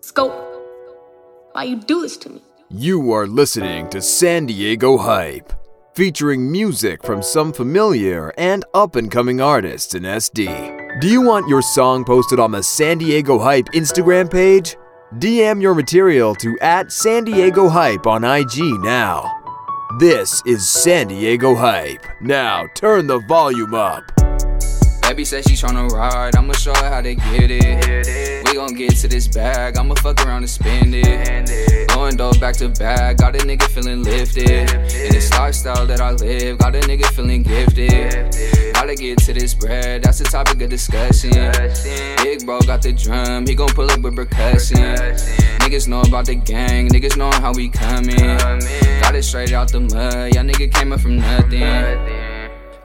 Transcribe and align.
Scope, 0.00 0.32
why 1.52 1.64
you 1.64 1.76
do 1.76 2.02
this 2.02 2.16
to 2.18 2.30
me? 2.30 2.42
You 2.70 3.12
are 3.12 3.26
listening 3.26 3.88
to 3.90 4.00
San 4.00 4.46
Diego 4.46 4.96
Hype, 4.96 5.52
featuring 5.94 6.50
music 6.50 7.02
from 7.02 7.22
some 7.22 7.52
familiar 7.52 8.32
and 8.38 8.64
up 8.74 8.94
and 8.94 9.10
coming 9.10 9.40
artists 9.40 9.94
in 9.94 10.04
SD. 10.04 11.00
Do 11.00 11.08
you 11.08 11.20
want 11.20 11.48
your 11.48 11.62
song 11.62 12.04
posted 12.04 12.38
on 12.38 12.52
the 12.52 12.62
San 12.62 12.98
Diego 12.98 13.38
Hype 13.38 13.66
Instagram 13.74 14.30
page? 14.30 14.76
DM 15.14 15.60
your 15.60 15.74
material 15.74 16.34
to 16.36 16.56
at 16.60 16.92
San 16.92 17.24
Diego 17.24 17.68
Hype 17.68 18.06
on 18.06 18.24
IG 18.24 18.58
now. 18.80 19.34
This 19.98 20.42
is 20.46 20.68
San 20.68 21.08
Diego 21.08 21.54
Hype. 21.54 22.04
Now 22.20 22.66
turn 22.74 23.06
the 23.06 23.18
volume 23.20 23.74
up. 23.74 24.17
Baby 25.08 25.24
said 25.24 25.48
she 25.48 25.54
tryna 25.54 25.88
ride, 25.88 26.36
I'ma 26.36 26.52
show 26.52 26.74
her 26.74 26.90
how 26.90 27.00
to 27.00 27.14
get 27.14 27.50
it. 27.50 28.44
We 28.46 28.54
gon' 28.54 28.74
get 28.74 28.94
to 28.96 29.08
this 29.08 29.26
bag, 29.26 29.78
I'ma 29.78 29.94
fuck 29.94 30.24
around 30.24 30.42
and 30.42 30.50
spend 30.50 30.94
it. 30.94 31.88
Going 31.88 32.16
dope 32.16 32.38
back 32.38 32.56
to 32.56 32.68
back, 32.68 33.16
got 33.16 33.34
a 33.34 33.38
nigga 33.38 33.64
feeling 33.68 34.02
lifted. 34.02 34.70
In 34.70 35.10
this 35.10 35.30
lifestyle 35.32 35.86
that 35.86 36.02
I 36.02 36.12
live, 36.12 36.58
got 36.58 36.76
a 36.76 36.80
nigga 36.80 37.06
feeling 37.06 37.42
gifted. 37.42 38.74
Gotta 38.74 38.94
get 38.94 39.18
to 39.20 39.32
this 39.32 39.54
bread, 39.54 40.02
that's 40.02 40.18
the 40.18 40.24
topic 40.24 40.60
of 40.60 40.68
discussion. 40.68 41.32
Big 42.22 42.44
bro 42.44 42.60
got 42.60 42.82
the 42.82 42.92
drum, 42.92 43.46
he 43.46 43.54
gon' 43.54 43.70
pull 43.70 43.90
up 43.90 44.00
with 44.00 44.14
percussion. 44.14 44.76
Niggas 44.76 45.88
know 45.88 46.02
about 46.02 46.26
the 46.26 46.34
gang, 46.34 46.86
niggas 46.90 47.16
know 47.16 47.30
how 47.30 47.52
we 47.54 47.70
coming. 47.70 48.36
Got 49.00 49.14
it 49.14 49.24
straight 49.24 49.54
out 49.54 49.72
the 49.72 49.80
mud, 49.80 50.34
y'all 50.34 50.44
nigga 50.44 50.70
came 50.70 50.92
up 50.92 51.00
from 51.00 51.16
nothing. 51.16 51.62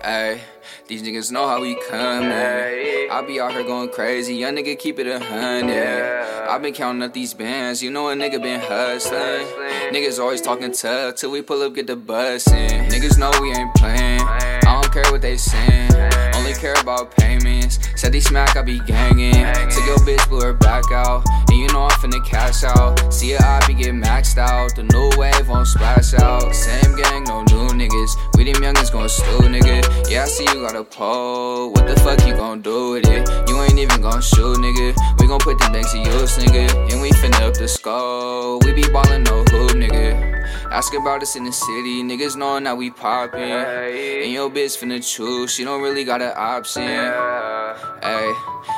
Ayy. 0.02 0.40
These 0.86 1.02
niggas 1.04 1.32
know 1.32 1.48
how 1.48 1.62
we 1.62 1.76
come, 1.90 2.26
I 2.26 3.24
be 3.26 3.40
out 3.40 3.54
here 3.54 3.64
going 3.64 3.88
crazy, 3.90 4.36
young 4.36 4.56
nigga 4.56 4.78
keep 4.78 5.00
it 5.00 5.08
a 5.08 5.18
hundred. 5.18 6.50
i 6.50 6.58
been 6.58 6.74
counting 6.74 7.02
up 7.04 7.14
these 7.14 7.34
bands, 7.34 7.82
you 7.82 7.90
know 7.90 8.10
a 8.10 8.14
nigga 8.14 8.42
been 8.42 8.60
hustling. 8.60 9.48
Niggas 9.94 10.20
always 10.20 10.42
talking 10.42 10.74
tough 10.74 11.16
till 11.16 11.32
we 11.32 11.42
pull 11.42 11.62
up, 11.62 11.74
get 11.74 11.88
the 11.88 11.96
bussin'. 11.96 12.90
Niggas 12.90 13.18
know 13.18 13.32
we 13.42 13.52
ain't 13.52 13.74
playing, 13.76 14.22
I 14.22 14.60
don't 14.82 14.92
care 14.92 15.10
what 15.10 15.22
they 15.22 15.38
saying. 15.38 16.23
Only 16.44 16.60
care 16.60 16.76
about 16.82 17.16
payments. 17.16 17.80
Said 17.96 18.12
these 18.12 18.26
smack, 18.26 18.58
I 18.58 18.64
be 18.64 18.80
gangin'. 18.80 19.32
Took 19.72 19.86
your 19.86 19.98
bitch, 20.00 20.28
blew 20.28 20.42
her 20.42 20.52
back 20.52 20.84
out. 20.92 21.24
And 21.48 21.58
you 21.58 21.68
know 21.70 21.84
I'm 21.84 21.92
finna 21.92 22.22
cash 22.26 22.66
out. 22.66 23.14
See 23.14 23.32
a 23.32 23.60
be 23.66 23.74
get 23.74 23.96
maxed 23.96 24.38
out. 24.38 24.76
The 24.76 24.84
new 24.84 25.10
wave 25.18 25.48
won't 25.48 25.68
splash 25.68 26.14
out. 26.16 26.54
Same 26.54 26.98
gang, 26.98 27.24
no 27.24 27.44
new 27.44 27.70
niggas. 27.70 28.36
We 28.36 28.52
them 28.52 28.62
youngins 28.62 28.92
gon' 28.92 29.08
steal, 29.08 29.40
nigga. 29.44 30.12
Yeah, 30.12 30.24
I 30.24 30.26
see 30.26 30.44
you 30.44 30.68
got 30.68 30.76
a 30.76 30.84
pole. 30.84 31.72
What 31.72 31.88
the 31.88 31.96
fuck 32.02 32.28
you 32.28 32.36
gon' 32.36 32.62
do 32.62 32.92
with 32.92 33.08
it? 33.08 33.26
You 33.48 33.62
ain't 33.62 33.80
even 33.80 34.02
gon' 34.02 34.22
shoot, 34.22 34.58
nigga. 34.58 35.22
We 35.22 35.28
gon' 35.28 35.40
put 35.40 35.60
them 35.60 35.72
things 35.72 35.94
to 35.94 36.00
use, 36.00 36.38
nigga. 36.40 36.92
And 36.92 37.02
we 37.02 37.12
finna 37.12 37.40
up 37.48 37.54
the 37.54 37.70
skull. 37.70 38.60
We 38.66 38.74
be 38.74 38.84
ballin' 38.92 39.24
no 39.24 39.46
hoop, 39.46 39.72
nigga. 39.78 40.33
Ask 40.74 40.96
about 40.96 41.22
us 41.22 41.36
in 41.36 41.44
the 41.44 41.52
city, 41.52 42.02
niggas 42.02 42.36
knowing 42.36 42.64
that 42.64 42.76
we 42.76 42.90
poppin'. 42.90 43.40
And 43.40 44.32
your 44.32 44.50
bitch 44.50 44.76
finna 44.76 45.06
choose, 45.06 45.54
she 45.54 45.64
don't 45.64 45.84
really 45.84 46.04
got 46.04 46.20
an 46.20 46.34
option. 46.36 46.82
Hey, 46.82 48.34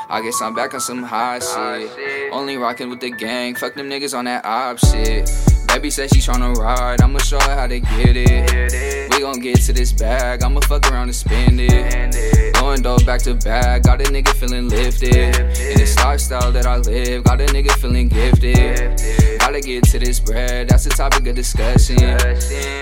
I 0.09 0.19
guess 0.21 0.41
I'm 0.41 0.53
back 0.53 0.73
on 0.73 0.81
some 0.81 1.03
hot 1.03 1.41
shit. 1.41 2.33
Only 2.33 2.57
rockin' 2.57 2.89
with 2.89 2.99
the 2.99 3.11
gang, 3.11 3.55
fuck 3.55 3.75
them 3.75 3.89
niggas 3.89 4.13
on 4.13 4.25
that 4.25 4.43
op 4.43 4.77
shit. 4.79 5.31
Baby 5.69 5.89
said 5.89 6.09
she 6.13 6.19
tryna 6.19 6.53
ride, 6.55 7.01
I'ma 7.01 7.19
show 7.19 7.39
her 7.39 7.55
how 7.55 7.67
to 7.67 7.79
get 7.79 8.17
it. 8.17 9.11
We 9.11 9.21
gon' 9.21 9.39
get 9.39 9.61
to 9.61 9.71
this 9.71 9.93
bag, 9.93 10.43
I'ma 10.43 10.59
fuck 10.67 10.91
around 10.91 11.07
and 11.07 11.15
spend 11.15 11.61
it. 11.61 12.34
Dope 12.81 13.05
back 13.05 13.21
to 13.21 13.33
back, 13.33 13.83
got 13.83 14.01
a 14.01 14.03
nigga 14.03 14.29
feeling 14.33 14.69
lifted. 14.69 15.35
In 15.35 15.77
this 15.77 15.95
lifestyle 15.95 16.51
that 16.51 16.67
I 16.67 16.77
live, 16.77 17.23
got 17.23 17.41
a 17.41 17.45
nigga 17.45 17.71
feeling 17.71 18.09
gifted. 18.09 18.99
Gotta 19.39 19.61
get 19.61 19.85
to 19.85 19.99
this 19.99 20.19
bread, 20.19 20.69
that's 20.69 20.83
the 20.83 20.91
topic 20.91 21.25
of 21.25 21.35
discussion. 21.35 21.97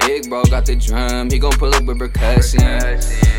Big 0.06 0.28
bro 0.28 0.44
got 0.46 0.66
the 0.66 0.76
drum, 0.76 1.30
he 1.30 1.40
gon' 1.40 1.54
pull 1.54 1.74
up 1.74 1.84
with 1.84 2.00
percussion. 2.00 2.60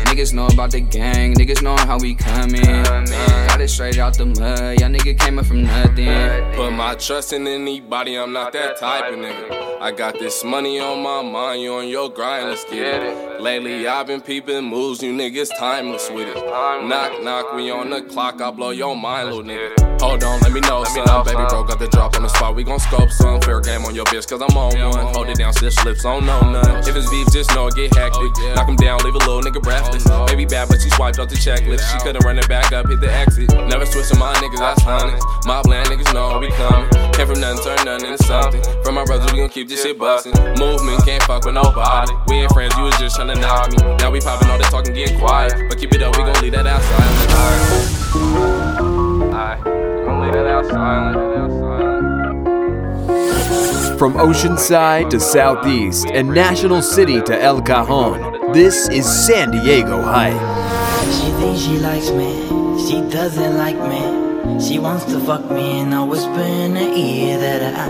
Niggas 0.05 0.33
know 0.33 0.47
about 0.47 0.71
the 0.71 0.79
gang, 0.79 1.35
niggas 1.35 1.61
know 1.61 1.75
how 1.75 1.99
we 1.99 2.15
coming. 2.15 2.83
Got 2.83 3.61
it 3.61 3.69
straight 3.69 3.99
out 3.99 4.17
the 4.17 4.25
mud, 4.25 4.79
y'all 4.79 4.89
nigga 4.89 5.19
came 5.19 5.37
up 5.37 5.45
from 5.45 5.63
nothing. 5.63 6.55
Put 6.55 6.71
my 6.71 6.95
trust 6.95 7.33
in 7.33 7.47
anybody, 7.47 8.15
I'm 8.17 8.31
not 8.31 8.53
that 8.53 8.77
type 8.77 9.11
of 9.11 9.19
nigga. 9.19 9.81
I 9.81 9.91
got 9.91 10.17
this 10.17 10.43
money 10.43 10.79
on 10.79 11.03
my 11.03 11.21
mind, 11.21 11.61
you 11.61 11.73
on 11.73 11.87
your 11.87 12.09
grind, 12.09 12.49
let's 12.49 12.63
get 12.65 13.03
it. 13.03 13.41
Lately 13.41 13.87
I've 13.87 14.07
been 14.07 14.21
peeping 14.21 14.63
moves, 14.63 15.03
you 15.03 15.11
niggas 15.13 15.49
timeless 15.59 16.09
with 16.09 16.29
it. 16.29 16.34
Knock, 16.35 17.23
knock, 17.23 17.53
we 17.55 17.71
on 17.71 17.89
the 17.89 18.01
clock, 18.01 18.41
I 18.41 18.51
blow 18.51 18.71
your 18.71 18.93
mind, 18.93 19.29
little 19.29 19.43
nigga. 19.43 20.01
Hold 20.01 20.21
on, 20.25 20.41
let 20.41 20.51
me 20.51 20.59
know, 20.59 20.83
son. 20.83 21.23
Baby 21.23 21.45
bro 21.47 21.63
got 21.63 21.79
the 21.79 21.87
drop 21.87 22.17
on 22.17 22.23
the 22.23 22.27
spot, 22.27 22.55
we 22.55 22.65
gon' 22.65 22.77
scope 22.77 23.09
some. 23.09 23.39
Fair 23.39 23.61
game 23.61 23.85
on 23.85 23.95
your 23.95 24.03
bitch, 24.05 24.27
cause 24.27 24.41
I'm 24.41 24.57
on 24.57 24.77
one. 24.77 25.13
Hold 25.13 25.29
it 25.29 25.37
down, 25.37 25.53
still 25.53 25.71
slips, 25.71 26.03
don't 26.03 26.25
know 26.25 26.41
none. 26.41 26.83
If 26.83 26.93
it's 26.93 27.09
beef, 27.09 27.31
just 27.31 27.55
know 27.55 27.67
it 27.67 27.75
get 27.75 27.95
hectic. 27.95 28.35
Knock 28.53 28.67
him 28.67 28.75
down, 28.75 28.99
leave 29.05 29.15
a 29.15 29.19
little 29.19 29.41
nigga 29.41 29.63
breathless. 29.63 30.03
Baby 30.29 30.43
bad, 30.43 30.67
but 30.67 30.81
she 30.81 30.89
swiped 30.89 31.19
off 31.19 31.29
the 31.29 31.35
checklist. 31.35 31.89
She 31.93 31.99
couldn't 31.99 32.25
run 32.25 32.37
it 32.37 32.49
back 32.49 32.73
up, 32.73 32.89
hit 32.89 32.99
the 32.99 33.11
exit. 33.11 33.53
Never 33.69 33.85
switching 33.85 34.19
my 34.19 34.33
niggas, 34.35 34.59
that's 34.59 34.83
honest. 34.83 35.25
My 35.45 35.61
bland 35.61 35.87
niggas 35.87 36.13
know 36.13 36.37
we 36.39 36.51
coming. 36.51 36.94
Came 37.35 37.43
from 37.43 37.55
nothing, 37.55 37.75
turn 37.75 37.85
nothing 37.85 38.11
into 38.11 38.23
something. 38.23 38.63
From 38.83 38.95
my 38.95 39.03
brothers, 39.03 39.31
we 39.33 39.39
gon' 39.39 39.49
keep 39.49 39.67
this 39.67 39.83
shit 39.83 39.99
bustin'. 39.99 40.31
Movement 40.57 41.03
can't 41.03 41.21
fuck 41.23 41.43
with 41.43 41.55
nobody. 41.55 42.13
We 42.27 42.35
ain't 42.35 42.53
friends, 42.53 42.77
you 42.77 42.83
was 42.83 42.97
just 42.97 43.19
tryna 43.19 43.39
knock 43.41 43.71
me. 43.71 43.77
Now 43.97 44.09
we 44.11 44.21
poppin' 44.21 44.49
all 44.49 44.57
this 44.57 44.69
talking, 44.69 44.93
getting 44.93 45.19
quiet. 45.19 45.53
But 45.67 45.77
keep 45.77 45.93
it 45.93 46.01
up, 46.01 46.15
we 46.15 46.23
gon' 46.23 46.41
leave 46.41 46.53
that 46.53 46.65
outside. 46.65 47.03
Alright. 49.33 49.63
Gon' 49.63 50.21
leave 50.21 50.33
that 50.33 50.47
outside. 50.47 51.15
From 53.99 54.13
Oceanside 54.13 55.09
to 55.09 55.19
Southeast 55.19 56.07
and 56.07 56.29
National 56.29 56.81
City 56.81 57.21
to 57.21 57.41
El 57.41 57.61
Cajon, 57.61 58.53
this 58.53 58.87
is 58.89 59.05
San 59.05 59.51
Diego 59.51 60.01
Hype. 60.01 60.33
She 61.11 61.31
thinks 61.39 61.61
she 61.61 61.77
likes 61.79 62.11
me, 62.11 62.33
she 62.87 63.01
doesn't 63.09 63.57
like 63.57 63.77
me. 63.89 64.24
She 64.59 64.79
wants 64.79 65.05
to 65.05 65.19
fuck 65.19 65.51
me 65.51 65.81
and 65.81 65.93
I 65.93 66.03
whisper 66.03 66.39
in 66.39 66.75
her 66.75 66.93
ear 66.93 67.37
that 67.37 67.61
I, 67.75 67.89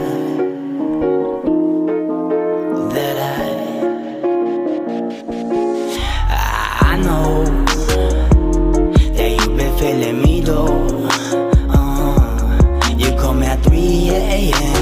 that 2.93 3.17
I, 6.27 6.91
I 6.91 6.97
know 6.97 7.45
that 9.13 9.29
you've 9.31 9.57
been 9.57 9.77
feeling 9.77 10.21
me 10.21 10.41
though. 10.41 11.07
Uh, 11.69 12.95
you 12.97 13.15
call 13.15 13.33
me 13.35 13.45
at 13.45 13.61
3 13.63 14.09
a.m. 14.09 14.74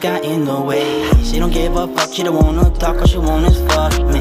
got 0.00 0.24
in 0.24 0.46
the 0.46 0.58
way. 0.58 1.08
She 1.22 1.38
don't 1.38 1.52
give 1.52 1.76
a 1.76 1.86
fuck, 1.88 2.12
she 2.12 2.22
don't 2.22 2.34
wanna 2.34 2.70
talk, 2.78 2.96
all 2.96 3.06
she 3.06 3.18
want 3.18 3.44
is 3.46 3.58
fuck 3.70 3.92
me. 4.06 4.20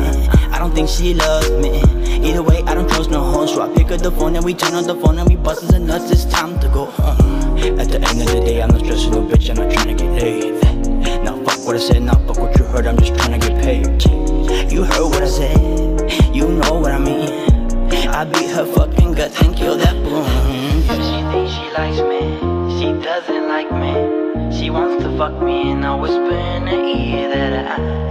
I 0.52 0.60
don't 0.60 0.76
think 0.76 0.90
she 0.90 1.14
loves 1.14 1.50
me. 1.52 1.82
Either 2.28 2.44
way, 2.44 2.62
I 2.64 2.74
don't 2.74 2.90
trust 2.90 3.10
no 3.10 3.24
hoes, 3.24 3.54
so 3.54 3.62
I 3.62 3.74
pick 3.74 3.90
up 3.92 4.02
the 4.02 4.12
phone 4.12 4.36
and 4.36 4.44
we 4.44 4.54
turn 4.54 4.74
on 4.74 4.84
the 4.84 4.96
phone 4.96 5.18
and 5.18 5.30
we 5.30 5.38
bustin' 5.38 5.70
the 5.70 5.80
nuts. 5.80 6.12
It's 6.12 6.26
time 6.26 6.60
to 6.60 6.68
go 6.68 6.86
home. 6.86 7.58
At 7.80 7.88
the 7.88 8.02
end 8.10 8.22
of 8.22 8.28
the 8.28 8.42
day, 8.42 8.62
I'm 8.62 8.70
not 8.70 8.82
stressing 8.82 9.12
no 9.12 9.22
bitch, 9.22 9.50
I'm 9.50 9.56
not 9.56 9.72
trying 9.72 9.96
to 9.96 10.04
get 10.04 10.22
laid. 10.22 11.24
Now 11.24 11.42
fuck 11.46 11.66
what 11.66 11.76
I 11.78 11.80
said, 11.80 12.02
now 12.04 12.16
fuck 12.28 12.40
what 12.40 12.58
you 12.60 12.66
heard, 12.66 12.86
I'm 12.86 12.98
just 12.98 13.16
trying 13.16 13.40
to 13.40 13.48
get 13.48 13.64
paid. 13.64 14.72
You 14.72 14.84
heard 14.84 15.10
what 15.10 15.24
I 15.24 15.28
said, 15.28 16.36
you 16.36 16.46
know 16.46 16.74
what 16.74 16.92
I 16.92 17.00
mean. 17.00 17.30
I 18.10 18.26
beat 18.26 18.50
her 18.50 18.66
fucking 18.66 19.14
guts 19.14 19.42
and 19.42 19.56
kill 19.56 19.78
that 19.78 19.94
boom. 20.04 20.26
She 21.08 21.22
thinks 21.32 21.54
she 21.54 21.72
likes 21.72 22.02
me, 22.02 22.22
she 22.80 22.92
doesn't 23.02 23.48
like 23.48 23.72
me. 23.72 24.19
She 24.60 24.70
wants 24.70 25.02
to 25.06 25.18
fuck 25.18 25.42
me 25.42 25.72
and 25.72 25.86
I 25.86 25.96
whisper 25.96 26.34
in 26.34 26.68
her 26.68 26.84
ear 26.84 27.30
that 27.30 27.80
I. 27.80 28.09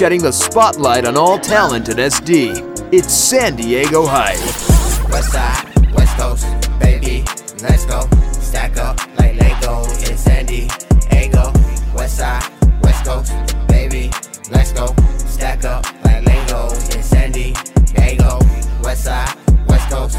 Shedding 0.00 0.22
the 0.22 0.32
spotlight 0.32 1.04
on 1.04 1.18
all 1.18 1.38
talent 1.38 1.90
at 1.90 1.96
SD, 1.96 2.56
it's 2.90 3.12
San 3.12 3.54
Diego 3.54 4.06
Hype. 4.06 4.38
West 5.10 5.30
side, 5.30 5.92
West 5.92 6.16
Coast, 6.16 6.46
baby, 6.80 7.22
let's 7.60 7.84
go. 7.84 8.08
Stack 8.32 8.78
up 8.78 8.98
like 9.18 9.38
Lego 9.38 9.82
in 10.08 10.16
San 10.16 10.46
Diego. 10.46 11.52
West 11.94 12.16
side, 12.16 12.42
West 12.82 13.04
Coast, 13.04 13.34
baby, 13.68 14.10
let's 14.50 14.72
go. 14.72 14.86
Stack 15.18 15.66
up 15.66 15.84
like 16.02 16.24
Lego 16.24 16.70
in 16.96 17.02
San 17.02 17.30
Diego. 17.32 18.38
West 18.82 19.04
side, 19.04 19.36
West 19.68 19.90
Coast, 19.90 20.16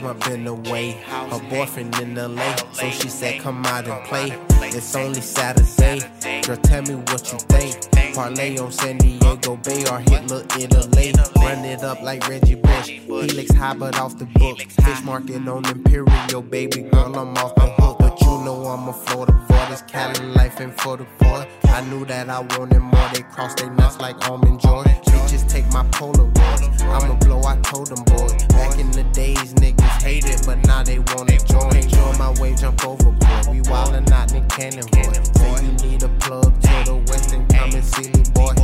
my 0.00 0.12
been 0.12 0.46
away. 0.46 0.92
Her 0.92 1.40
boyfriend 1.50 1.98
in 2.00 2.14
LA, 2.14 2.56
so 2.72 2.88
she 2.90 3.08
said 3.08 3.40
come 3.40 3.64
out 3.66 3.86
and 3.86 4.04
play. 4.06 4.38
It's 4.68 4.94
only 4.96 5.20
Saturday, 5.20 6.00
girl 6.42 6.56
tell 6.56 6.82
me 6.82 6.94
what 6.94 7.32
you 7.32 7.38
think. 7.38 7.91
Parlay 8.14 8.58
on 8.58 8.70
San 8.70 8.98
Diego 8.98 9.56
Bay 9.56 9.84
or 9.90 10.00
hit 10.00 10.28
Little 10.28 10.58
Italy. 10.58 11.12
Run 11.36 11.64
it 11.64 11.82
up 11.82 12.02
like 12.02 12.28
Reggie 12.28 12.56
Bush. 12.56 12.88
Helix 12.88 13.52
high 13.52 13.74
but 13.74 13.98
off 13.98 14.18
the 14.18 14.26
book. 14.26 14.58
Fish 14.58 15.02
market 15.02 15.46
on 15.48 15.64
Imperial, 15.66 16.42
baby 16.42 16.82
girl, 16.82 17.16
I'm 17.18 17.36
off 17.38 17.54
the 17.54 17.66
hook. 17.78 17.98
But 17.98 18.20
you 18.20 18.44
know 18.44 18.66
I'm 18.66 18.88
a 18.88 18.92
Florida 18.92 19.32
boy. 19.48 19.66
This 19.70 19.82
Cali 19.82 20.26
life 20.26 20.60
ain't 20.60 20.78
for 20.80 20.96
the 20.98 21.06
boy. 21.18 21.46
I 21.64 21.80
knew 21.88 22.04
that 22.04 22.28
I 22.28 22.40
wanted 22.40 22.80
more. 22.80 23.08
They 23.14 23.22
cross 23.22 23.54
their 23.54 23.70
nuts 23.70 23.98
like 23.98 24.28
almond 24.28 24.60
joy. 24.60 24.84
Bitches 25.06 25.48
take 25.48 25.66
my 25.72 25.84
Polaroid. 25.84 26.82
I'ma 26.82 27.14
blow, 27.14 27.42
I 27.44 27.56
told 27.62 27.88
them 27.88 28.04
boys. 28.04 28.44
Back 28.48 28.78
in 28.78 28.90
the 28.90 29.04
days, 29.14 29.54
niggas 29.54 30.02
hated, 30.02 30.40
but 30.44 30.58
now 30.66 30.82
they 30.82 30.98
wanna 30.98 31.38
join. 31.38 31.80
Join 31.88 32.18
my 32.18 32.34
way, 32.40 32.54
jump 32.54 32.84
overboard. 32.84 33.46
We 33.48 33.60
wildin' 33.62 34.10
out 34.10 34.32
in 34.34 34.46
Cannon 34.48 34.84
Boy. 34.92 35.12
Say 35.38 35.64
you 35.64 35.72
need 35.88 36.02
a 36.02 36.08
plug 36.20 36.60
to 36.60 36.74
the 36.84 36.96
west 37.08 37.32
and 37.32 37.48
come 37.48 37.72
and 37.72 37.84
see 37.84 38.01
boy. 38.34 38.54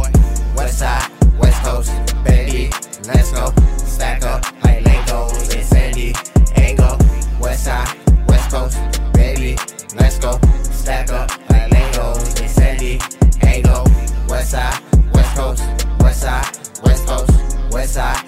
West 0.56 0.78
side, 0.78 1.10
West 1.38 1.62
Coast, 1.62 1.92
baby, 2.24 2.70
let's 3.06 3.32
go. 3.32 3.52
Stack 3.76 4.22
up 4.24 4.44
like 4.64 4.82
Legos 4.84 5.54
in 5.56 5.64
San 5.64 5.92
Diego. 5.92 6.98
West 7.40 7.64
side, 7.64 7.96
West 8.28 8.50
Coast, 8.50 8.78
baby, 9.12 9.56
let's 9.96 10.18
go. 10.18 10.38
Stack 10.62 11.10
up 11.12 11.30
like 11.50 11.70
Legos 11.70 12.40
in 12.40 12.48
San 12.48 12.78
Diego. 12.78 13.84
West 14.28 14.50
side, 14.50 14.80
West 15.12 15.36
Coast, 15.36 15.62
West 16.00 16.20
side, 16.20 16.44
West 16.84 17.06
Coast, 17.06 17.56
West 17.72 17.94
side, 17.94 18.27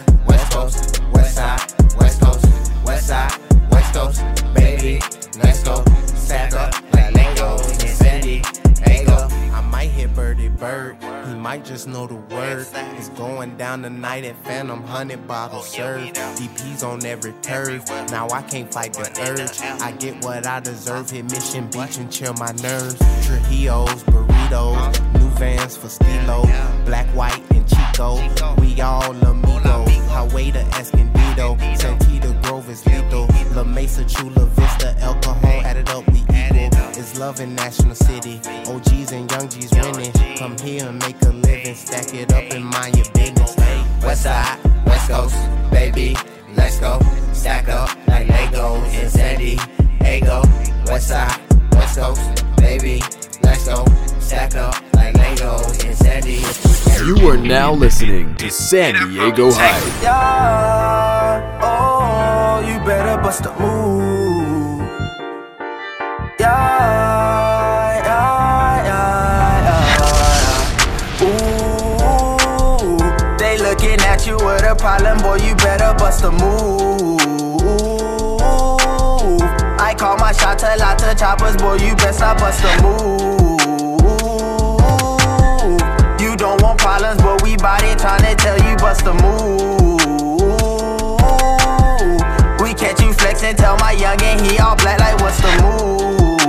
might 11.50 11.64
just 11.64 11.88
know 11.88 12.06
the 12.06 12.14
word. 12.14 12.64
It's 12.97 13.08
going 13.08 13.56
down 13.56 13.82
tonight 13.82 14.25
at 14.25 14.37
Phantom, 14.44 14.85
hundred 14.85 15.26
Bottle 15.26 15.62
served. 15.62 16.14
DP's 16.14 16.85
on 16.85 17.05
every 17.05 17.35
curve, 17.43 17.85
now 18.08 18.29
I 18.29 18.43
can't 18.43 18.73
fight 18.73 18.93
the 18.93 19.11
urge. 19.29 19.61
I 19.82 19.91
get 19.91 20.23
what 20.23 20.47
I 20.47 20.61
deserve, 20.61 21.11
hit 21.11 21.25
Mission 21.25 21.67
Beach 21.67 21.97
and 21.99 22.08
chill 22.08 22.35
my 22.35 22.52
nerves. 22.62 22.94
Trujillos, 23.26 24.05
burritos, 24.05 25.19
new 25.19 25.29
vans 25.41 25.76
for 25.76 25.88
Stilo, 25.88 26.43
black, 26.85 27.08
white, 27.17 27.43
and 27.50 27.67
Chico. 27.69 28.14
We 28.61 28.81
all 28.81 29.11
amigos, 29.11 29.91
Highway 30.06 30.52
to 30.52 30.61
Escondido, 30.79 31.56
Santita 31.75 32.31
Grove 32.44 32.70
is 32.70 32.87
lethal. 32.87 33.26
La 33.56 33.64
Mesa, 33.64 34.05
Chula 34.05 34.47
Vista, 34.47 34.94
alcohol, 35.00 35.62
add 35.64 35.79
it 35.79 35.91
up, 35.91 36.08
we 36.12 36.20
equal. 36.20 36.50
It's 37.00 37.19
love 37.19 37.41
in 37.41 37.55
National 37.55 37.94
City, 37.94 38.43
OGs 38.67 39.12
and 39.12 39.31
young 39.31 39.49
G's 39.49 39.73
winning. 39.73 40.12
Come 40.37 40.55
here 40.58 40.87
and 40.87 40.99
make 40.99 41.17
a 41.23 41.31
living, 41.31 41.75
stack 41.75 42.12
it 42.12 42.31
up 42.31 42.44
and 42.52 42.62
mind 42.62 42.94
your 42.94 43.11
business. 43.14 43.56
West 44.05 44.25
side, 44.25 44.58
West 44.85 45.08
Coast, 45.08 45.35
baby, 45.70 46.14
let's 46.55 46.79
go. 46.79 47.00
Stack 47.32 47.70
up 47.70 47.88
like 48.06 48.26
Legos 48.26 49.02
in 49.02 49.08
San 49.08 49.38
Diego. 49.38 50.43
West 50.88 51.08
side, 51.08 51.41
West 51.73 51.99
Coast, 51.99 52.44
baby, 52.58 53.00
let's 53.43 53.67
go. 53.67 53.87
Stack 54.19 54.56
up 54.56 54.75
like 54.93 55.14
Legos 55.14 55.82
in 55.82 55.94
San 55.97 56.23
Diego. 56.23 57.19
You 57.19 57.31
are 57.31 57.38
now 57.38 57.73
listening 57.73 58.35
to 58.35 58.50
San 58.50 58.93
Diego 59.08 59.50
Hype. 59.50 60.02
Yeah, 60.02 61.61
oh, 61.62 62.61
you 62.61 62.79
better 62.85 63.23
bust 63.23 63.47
a 63.47 63.58
move. 63.58 64.39
Looking 73.71 74.00
at 74.00 74.27
you 74.27 74.37
with 74.37 74.65
a 74.65 74.75
problem, 74.75 75.19
boy. 75.19 75.37
You 75.37 75.55
better 75.55 75.94
bust 75.97 76.25
a 76.25 76.31
move. 76.31 77.21
I 79.79 79.94
call 79.97 80.17
my 80.19 80.32
shot 80.32 80.59
to 80.61 80.77
lot 80.79 81.03
of 81.03 81.19
choppers, 81.19 81.56
boy. 81.56 81.77
You 81.77 81.94
best 81.97 82.21
bust 82.21 82.64
a 82.64 82.83
move. 82.83 83.61
You 86.21 86.37
don't 86.37 86.61
want 86.62 86.78
problems, 86.78 87.23
but 87.23 87.43
we 87.43 87.57
body 87.57 87.95
to 87.95 88.35
tell 88.37 88.59
you 88.69 88.76
bust 88.76 89.07
a 89.07 89.14
move. 89.14 90.00
We 92.61 92.75
catch 92.75 93.00
you 93.00 93.12
flexing, 93.12 93.57
tell 93.57 93.76
my 93.78 93.95
youngin' 93.95 94.50
he 94.50 94.59
all 94.59 94.76
black 94.76 95.00
like 95.00 95.21
what's 95.21 95.40
the 95.40 95.50
move? 95.62 96.39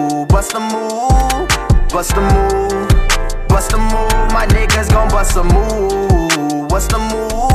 Bust 0.41 0.55
a 0.55 0.59
move, 0.59 1.47
bust 1.89 2.13
a 2.13 2.19
move, 2.19 3.47
bust 3.47 3.73
a 3.73 3.77
move. 3.77 4.33
My 4.33 4.47
niggas 4.47 4.91
gon' 4.91 5.07
bust 5.09 5.37
a 5.37 5.43
move. 5.43 6.71
What's 6.71 6.87
the 6.87 6.97
move? 6.97 7.50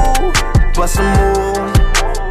Bust 0.76 0.98
a 0.98 1.02
move, 1.02 1.72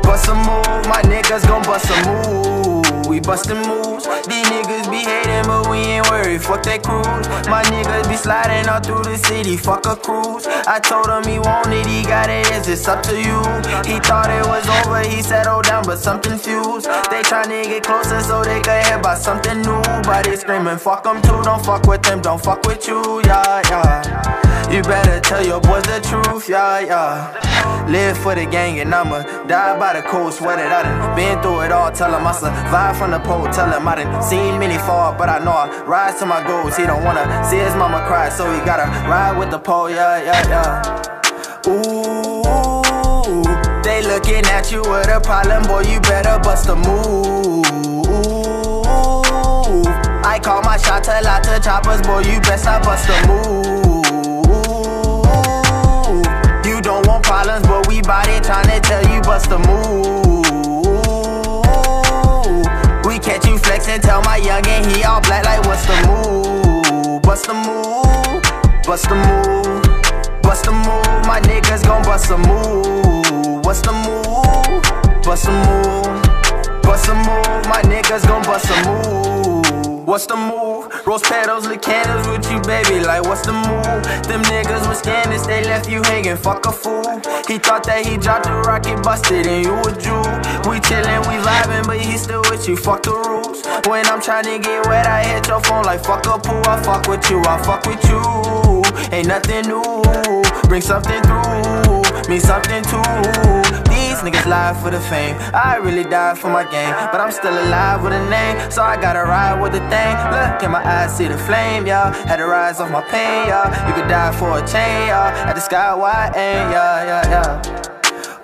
bust 0.03 0.27
a 0.27 0.35
move. 0.35 0.87
My 0.87 1.01
niggas 1.01 1.47
gon' 1.47 1.63
bust 1.63 1.89
a 1.89 1.97
move. 2.05 3.07
We 3.07 3.19
bustin' 3.19 3.57
moves. 3.67 4.05
These 4.27 4.45
niggas 4.45 4.89
be 4.91 4.97
hating, 4.97 5.47
but 5.47 5.67
we 5.67 5.77
ain't 5.77 6.09
worried. 6.11 6.43
Fuck 6.43 6.61
that 6.63 6.83
cruise. 6.83 7.27
My 7.49 7.63
niggas 7.63 8.07
be 8.07 8.15
sliding 8.15 8.69
all 8.69 8.79
through 8.79 9.03
the 9.03 9.17
city. 9.17 9.57
Fuck 9.57 9.87
a 9.87 9.95
cruise. 9.95 10.45
I 10.67 10.79
told 10.79 11.07
him 11.09 11.23
he 11.23 11.39
wanted, 11.39 11.87
he 11.87 12.03
got 12.03 12.29
it. 12.29 12.45
It's 12.67 12.87
up 12.87 13.01
to 13.03 13.15
you. 13.17 13.41
He 13.81 13.99
thought 13.99 14.29
it 14.29 14.45
was 14.45 14.69
over, 14.69 15.01
he 15.01 15.23
settled 15.23 15.65
down, 15.65 15.83
but 15.85 15.97
something 15.97 16.37
fused. 16.37 16.85
They 17.09 17.21
tryna 17.23 17.63
get 17.65 17.83
closer 17.83 18.21
so 18.21 18.43
they 18.43 18.61
can 18.61 18.85
hear 18.85 18.99
about 18.99 19.17
something 19.17 19.61
new. 19.61 19.81
But 20.03 20.25
they 20.25 20.35
screaming, 20.35 20.77
fuck 20.77 21.03
them 21.03 21.19
too. 21.23 21.41
Don't 21.41 21.65
fuck 21.65 21.87
with 21.87 22.03
them, 22.03 22.21
don't 22.21 22.43
fuck 22.43 22.61
with 22.67 22.87
you. 22.87 23.21
Yeah, 23.25 23.61
yeah. 23.69 24.54
You 24.75 24.81
better 24.83 25.21
tell 25.21 25.41
your 25.41 25.61
boys 25.61 25.83
the 25.83 26.01
truth, 26.03 26.49
yeah, 26.49 26.81
yeah. 26.81 27.87
Live 27.87 28.17
for 28.17 28.35
the 28.35 28.45
gang 28.45 28.77
and 28.81 28.93
I'ma 28.93 29.23
die 29.47 29.79
by 29.79 29.93
the 29.93 30.05
cold, 30.05 30.33
sweat 30.33 30.59
it. 30.59 30.65
I 30.65 30.83
done 30.83 31.15
been 31.15 31.41
through 31.41 31.61
it 31.61 31.71
all, 31.71 31.93
tell 31.93 32.13
him 32.13 32.27
I 32.27 32.33
survived 32.33 32.99
from 32.99 33.11
the 33.11 33.19
pole, 33.19 33.47
tell 33.47 33.71
him 33.71 33.87
I 33.87 33.95
done 33.95 34.21
seen 34.21 34.59
many 34.59 34.77
fall, 34.79 35.15
but 35.17 35.29
I 35.29 35.39
know 35.39 35.53
I 35.53 35.81
rise 35.85 36.19
to 36.19 36.25
my 36.25 36.45
goals. 36.45 36.75
He 36.75 36.85
don't 36.85 37.05
wanna 37.05 37.23
see 37.49 37.55
his 37.55 37.73
mama 37.73 38.03
cry, 38.05 38.27
so 38.27 38.51
he 38.51 38.59
gotta 38.65 38.83
ride 39.07 39.39
with 39.39 39.49
the 39.49 39.59
pole, 39.59 39.89
yeah, 39.89 40.21
yeah, 40.21 40.43
yeah. 40.51 41.71
Ooh, 41.71 42.43
they 43.81 44.03
looking 44.03 44.43
at 44.51 44.73
you 44.73 44.81
with 44.81 45.07
a 45.07 45.21
problem, 45.23 45.63
boy, 45.63 45.83
you 45.87 46.01
better 46.01 46.37
bust 46.43 46.67
a 46.67 46.75
move. 46.75 47.63
I 50.25 50.37
call 50.43 50.61
my 50.63 50.75
shot 50.75 51.05
to 51.05 51.21
lot 51.23 51.47
of 51.47 51.63
choppers, 51.63 52.01
boy, 52.01 52.27
you 52.27 52.41
best 52.41 52.65
not 52.65 52.83
bust 52.83 53.07
a 53.07 53.27
move. 53.27 53.84
Problems, 58.05 58.07
but 58.07 58.27
we 58.27 58.39
body 58.39 58.39
tryna 58.41 58.81
tell 58.81 59.03
you 59.13 59.21
bust 59.21 59.51
a 59.51 59.57
move. 59.59 60.45
We 63.05 63.19
catch 63.19 63.47
you 63.47 63.57
flexing, 63.57 64.01
tell 64.01 64.21
my 64.21 64.39
youngin' 64.39 64.95
he 64.95 65.03
all 65.03 65.21
black 65.21 65.45
like 65.45 65.61
what's 65.65 65.85
the 65.85 65.95
move? 66.07 67.21
bust 67.21 67.47
a 67.47 67.53
move, 67.53 68.41
bust 68.85 69.07
a 69.07 69.15
move, 69.15 70.41
bust 70.41 70.67
a 70.67 70.71
move. 70.71 71.25
My 71.25 71.39
niggas 71.41 71.83
gon' 71.83 72.03
bust 72.03 72.31
a 72.31 72.37
move. 72.37 73.65
What's 73.65 73.81
the 73.81 73.91
move? 73.91 75.23
Bust 75.23 75.47
a 75.47 75.51
move, 75.51 76.24
bust 76.85 77.09
a 77.09 77.15
move. 77.15 77.65
My 77.67 77.81
niggas 77.83 78.27
gon' 78.27 78.43
bust 78.43 78.69
a 78.69 78.77
move. 78.85 80.07
What's 80.07 80.27
the 80.27 80.35
move? 80.35 80.93
Rose 81.07 81.23
petals, 81.23 81.67
lit 81.67 81.81
candles 81.81 82.27
with 82.27 82.49
you, 82.51 82.61
baby. 82.61 83.03
Like, 83.03 83.23
what's 83.23 83.45
the 83.45 83.53
move? 83.53 84.03
Them 84.29 84.41
niggas 84.43 84.87
was 84.87 84.99
scandalous, 84.99 85.47
they 85.47 85.63
left 85.63 85.89
you 85.89 86.01
hanging. 86.03 86.37
Fuck 86.37 86.65
a 86.67 86.71
fool. 86.71 87.19
He 87.47 87.57
thought 87.57 87.83
that 87.85 88.05
he 88.05 88.17
dropped 88.17 88.45
the 88.45 88.53
rocket, 88.69 89.01
busted, 89.03 89.47
and 89.47 89.65
you 89.65 89.73
a 89.73 89.91
Jew. 89.97 90.21
We 90.69 90.79
chillin', 90.79 91.25
we 91.25 91.41
vibin', 91.41 91.87
but 91.87 91.97
he 91.97 92.17
still 92.17 92.43
with 92.51 92.67
you. 92.67 92.77
Fuck 92.77 93.03
the 93.03 93.11
rules. 93.11 93.65
When 93.87 94.05
I'm 94.05 94.21
tryna 94.21 94.61
get 94.61 94.85
wet, 94.85 95.07
I 95.07 95.23
hit 95.23 95.47
your 95.47 95.59
phone 95.61 95.83
like 95.83 96.03
fuck 96.03 96.25
a 96.27 96.37
pool. 96.37 96.61
I 96.65 96.81
fuck 96.83 97.07
with 97.07 97.27
you, 97.29 97.41
I 97.41 97.57
fuck 97.65 97.85
with 97.87 98.03
you. 98.05 98.21
Ain't 99.11 99.27
nothing 99.27 99.67
new. 99.67 99.81
Bring 100.69 100.81
something 100.81 101.21
through, 101.23 102.04
mean 102.29 102.39
something 102.39 102.83
too. 102.83 103.03
These 103.91 104.19
niggas 104.23 104.45
lie 104.45 104.73
for 104.81 104.91
the 104.91 104.99
fame. 104.99 105.35
I 105.53 105.77
really 105.77 106.03
died 106.03 106.37
for 106.37 106.49
my 106.49 106.63
game, 106.63 106.93
but 107.11 107.19
I'm 107.19 107.31
still 107.31 107.53
alive 107.53 108.03
with 108.03 108.13
a 108.13 108.29
name, 108.29 108.71
so 108.71 108.81
I 108.81 108.95
gotta 108.99 109.23
ride 109.23 109.61
with 109.61 109.73
the 109.73 109.83
thing. 109.89 110.13
Look 110.31 110.63
in 110.63 110.71
my 110.71 110.83
eyes, 110.85 111.15
see 111.17 111.27
the 111.27 111.37
flame, 111.37 111.85
y'all. 111.85 112.11
Had 112.11 112.37
to 112.37 112.47
rise 112.47 112.79
off 112.79 112.91
my 112.91 113.01
pain, 113.01 113.47
y'all. 113.49 113.67
You 113.87 113.93
could 113.93 114.07
die 114.07 114.31
for 114.39 114.57
a 114.57 114.61
chain, 114.67 115.07
y'all. 115.09 115.31
At 115.49 115.53
the 115.53 115.61
sky 115.61 115.93
wide 115.93 116.35
aim, 116.35 116.71
yeah, 116.71 117.05
yeah, 117.09 117.29
yeah. 117.33 117.85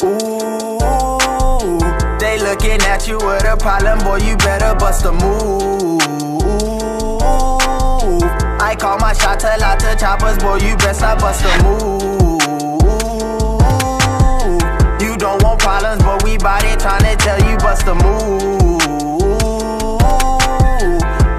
Ooh, 0.04 1.80
they 2.20 2.40
looking 2.40 2.82
at 2.90 3.08
you 3.08 3.18
with 3.18 3.46
a 3.46 3.56
problem, 3.58 4.00
boy. 4.00 4.18
You 4.18 4.36
better 4.38 4.74
bust 4.76 5.06
a 5.06 5.12
move. 5.12 6.02
I 8.60 8.76
call 8.76 8.98
my 9.00 9.14
shot 9.14 9.40
to 9.42 9.56
lot 9.60 9.80
to 9.80 9.96
choppers, 10.00 10.38
boy. 10.38 10.58
You 10.58 10.76
best 10.78 11.02
not 11.02 11.20
bust 11.20 11.44
a 11.44 11.64
move. 11.64 12.21
Problems, 15.62 16.04
but 16.04 16.24
we 16.24 16.38
bout 16.38 16.64
it 16.66 16.80
tryna 16.80 17.16
tell 17.18 17.40
you 17.48 17.56
bust 17.58 17.88
a 17.88 17.96
move. 17.96 18.82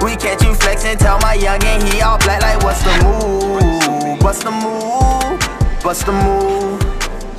We 0.03 0.17
catch 0.17 0.43
you 0.43 0.55
flexing, 0.55 0.99
tell 0.99 1.19
my 1.19 1.37
youngin' 1.37 1.83
he 1.93 2.01
all 2.01 2.19
black 2.19 2.41
like 2.43 2.63
what's 2.63 2.83
the 2.83 2.95
move? 3.03 4.21
Bust 4.21 4.45
a 4.45 4.51
move, 4.51 5.39
bust 5.83 6.09
a 6.09 6.13
move, 6.13 6.81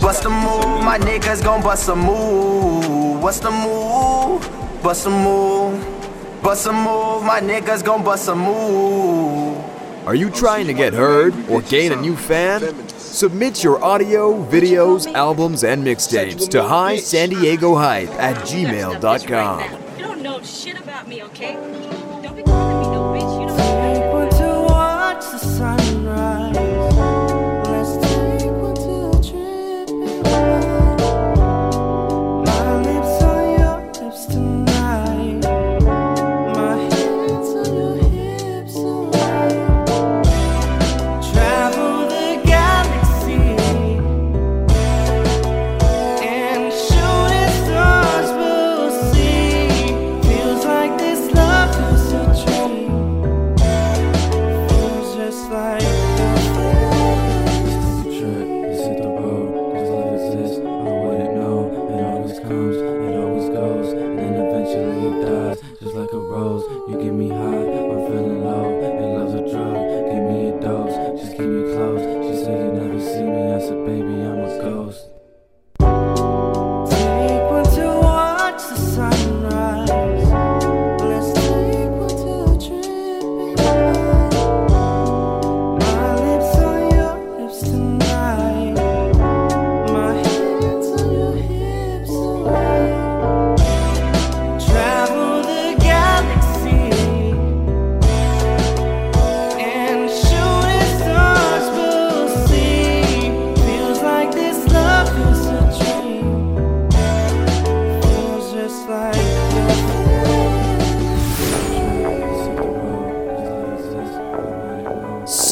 bust 0.02 0.26
a 0.26 0.30
move. 0.30 0.84
My 0.84 1.00
niggas 1.00 1.44
gon' 1.44 1.64
bust 1.64 1.90
a 1.90 1.96
move. 1.96 3.22
What's 3.24 3.40
the 3.40 3.52
move? 3.52 4.42
Bust 4.84 5.06
a 5.06 5.10
move, 5.10 5.80
bust 6.44 6.68
a 6.68 6.74
move. 6.74 7.24
My 7.24 7.40
niggas 7.40 7.84
gon' 7.86 8.04
bust 8.04 8.28
a 8.28 8.36
move. 8.36 9.64
Are 10.06 10.16
you 10.16 10.30
trying 10.30 10.68
to 10.68 10.74
get 10.74 10.94
heard 10.94 11.34
or 11.50 11.62
gain 11.62 11.94
a 11.94 11.96
new 11.96 12.18
fan? 12.18 12.60
Submit 13.14 13.64
your 13.64 13.82
audio, 13.84 14.44
videos, 14.46 15.06
albums, 15.14 15.64
and 15.64 15.84
mixtapes 15.84 16.50
to 16.50 16.64
hi 16.64 16.96
Hype 16.96 18.10
at 18.20 18.36
gmail.com. 18.38 20.00
Don't 20.00 20.24
know 20.24 20.42
shit 20.42 20.80
about 20.80 21.08
me, 21.08 21.22
okay? 21.26 22.03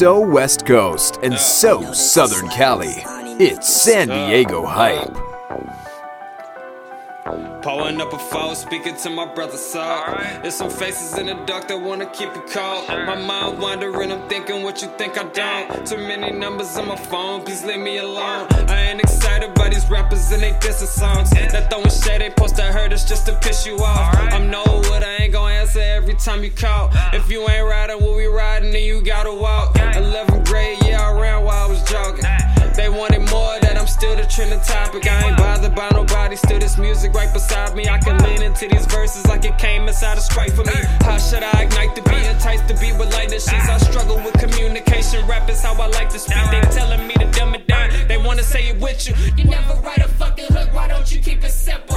So 0.02 0.18
West 0.18 0.66
Coast 0.66 1.20
and 1.22 1.38
so 1.38 1.92
Southern 1.92 2.48
Cali. 2.48 3.04
It's 3.38 3.68
San 3.68 4.08
Diego 4.08 4.66
Hype. 4.66 5.21
Pulling 7.62 8.00
up 8.00 8.12
a 8.12 8.18
phone, 8.18 8.56
speaking 8.56 8.96
to 8.96 9.10
my 9.10 9.24
brother 9.24 9.56
Saul. 9.56 10.16
There's 10.42 10.56
some 10.56 10.68
faces 10.68 11.16
in 11.16 11.26
the 11.26 11.34
dark 11.46 11.68
that 11.68 11.80
wanna 11.80 12.06
keep 12.06 12.34
you 12.34 12.42
cold. 12.50 12.88
My 12.88 13.14
mind 13.14 13.60
wandering, 13.60 14.10
I'm 14.10 14.28
thinking 14.28 14.64
what 14.64 14.82
you 14.82 14.88
think 14.98 15.16
I 15.16 15.22
don't. 15.22 15.86
Too 15.86 15.96
many 15.96 16.32
numbers 16.32 16.76
on 16.76 16.88
my 16.88 16.96
phone, 16.96 17.44
please 17.44 17.64
leave 17.64 17.78
me 17.78 17.98
alone. 17.98 18.48
I 18.68 18.90
ain't 18.90 19.00
excited 19.00 19.54
by 19.54 19.68
these 19.68 19.88
rappers 19.88 20.32
and 20.32 20.42
they 20.42 20.50
dissing 20.54 20.88
songs. 20.88 21.30
That 21.30 21.70
throwing 21.70 21.88
shade, 21.88 22.20
they 22.20 22.30
post 22.30 22.58
I 22.58 22.72
heard 22.72 22.92
it's 22.92 23.04
just 23.04 23.26
to 23.26 23.34
piss 23.38 23.64
you 23.64 23.76
off. 23.78 24.12
I'm 24.32 24.50
know 24.50 24.64
what 24.64 25.04
I 25.04 25.22
ain't 25.22 25.32
gonna 25.32 25.54
answer 25.54 25.78
every 25.78 26.14
time 26.14 26.42
you 26.42 26.50
call. 26.50 26.90
If 27.12 27.30
you 27.30 27.48
ain't 27.48 27.64
riding, 27.64 28.02
what 28.02 28.16
we 28.16 28.26
riding, 28.26 28.72
then 28.72 28.82
you 28.82 29.00
gotta 29.02 29.32
walk. 29.32 29.74
11th 29.76 30.48
grade, 30.48 30.78
yeah, 30.84 31.08
I 31.08 31.12
ran 31.12 31.44
while 31.44 31.66
I 31.66 31.68
was 31.68 31.82
jogging. 31.84 32.24
They 32.74 32.88
wanted 32.88 33.30
more, 33.30 33.51
still 34.02 34.16
the 34.16 34.26
trending 34.26 34.58
topic. 34.58 35.06
I 35.06 35.28
ain't 35.28 35.36
bothered 35.36 35.76
by 35.76 35.88
nobody, 35.92 36.34
still 36.34 36.58
this 36.58 36.76
music 36.76 37.14
right 37.14 37.32
beside 37.32 37.76
me. 37.76 37.88
I 37.88 37.98
can 37.98 38.18
lean 38.18 38.42
into 38.42 38.66
these 38.66 38.84
verses 38.86 39.24
like 39.26 39.44
it 39.44 39.56
came 39.58 39.86
inside 39.86 40.18
a 40.18 40.20
sprite 40.20 40.50
for 40.50 40.64
me. 40.64 40.74
How 41.06 41.18
should 41.18 41.44
I 41.44 41.62
ignite 41.62 41.94
the 41.94 42.02
beat, 42.02 42.21
beat 42.82 42.98
with 42.98 43.12
lighter 43.12 43.38
sheets? 43.38 43.68
I 43.68 43.78
struggle 43.78 44.16
with 44.16 44.34
communication, 44.34 45.24
rap 45.26 45.48
is 45.48 45.62
how 45.62 45.74
I 45.80 45.86
like 45.86 46.10
to 46.10 46.18
speak. 46.18 46.50
They 46.50 46.60
telling 46.74 47.06
me 47.06 47.14
to 47.14 47.30
dumb 47.30 47.54
it 47.54 47.66
down, 47.68 47.90
they 48.08 48.18
wanna 48.18 48.42
say 48.42 48.68
it 48.70 48.80
with 48.80 49.06
you. 49.06 49.14
You 49.36 49.44
never 49.44 49.74
write 49.82 49.98
a 49.98 50.08
fucking 50.08 50.46
hook, 50.46 50.74
why 50.74 50.88
don't 50.88 51.10
you 51.12 51.20
keep 51.20 51.44
it 51.44 51.52
simple? 51.52 51.96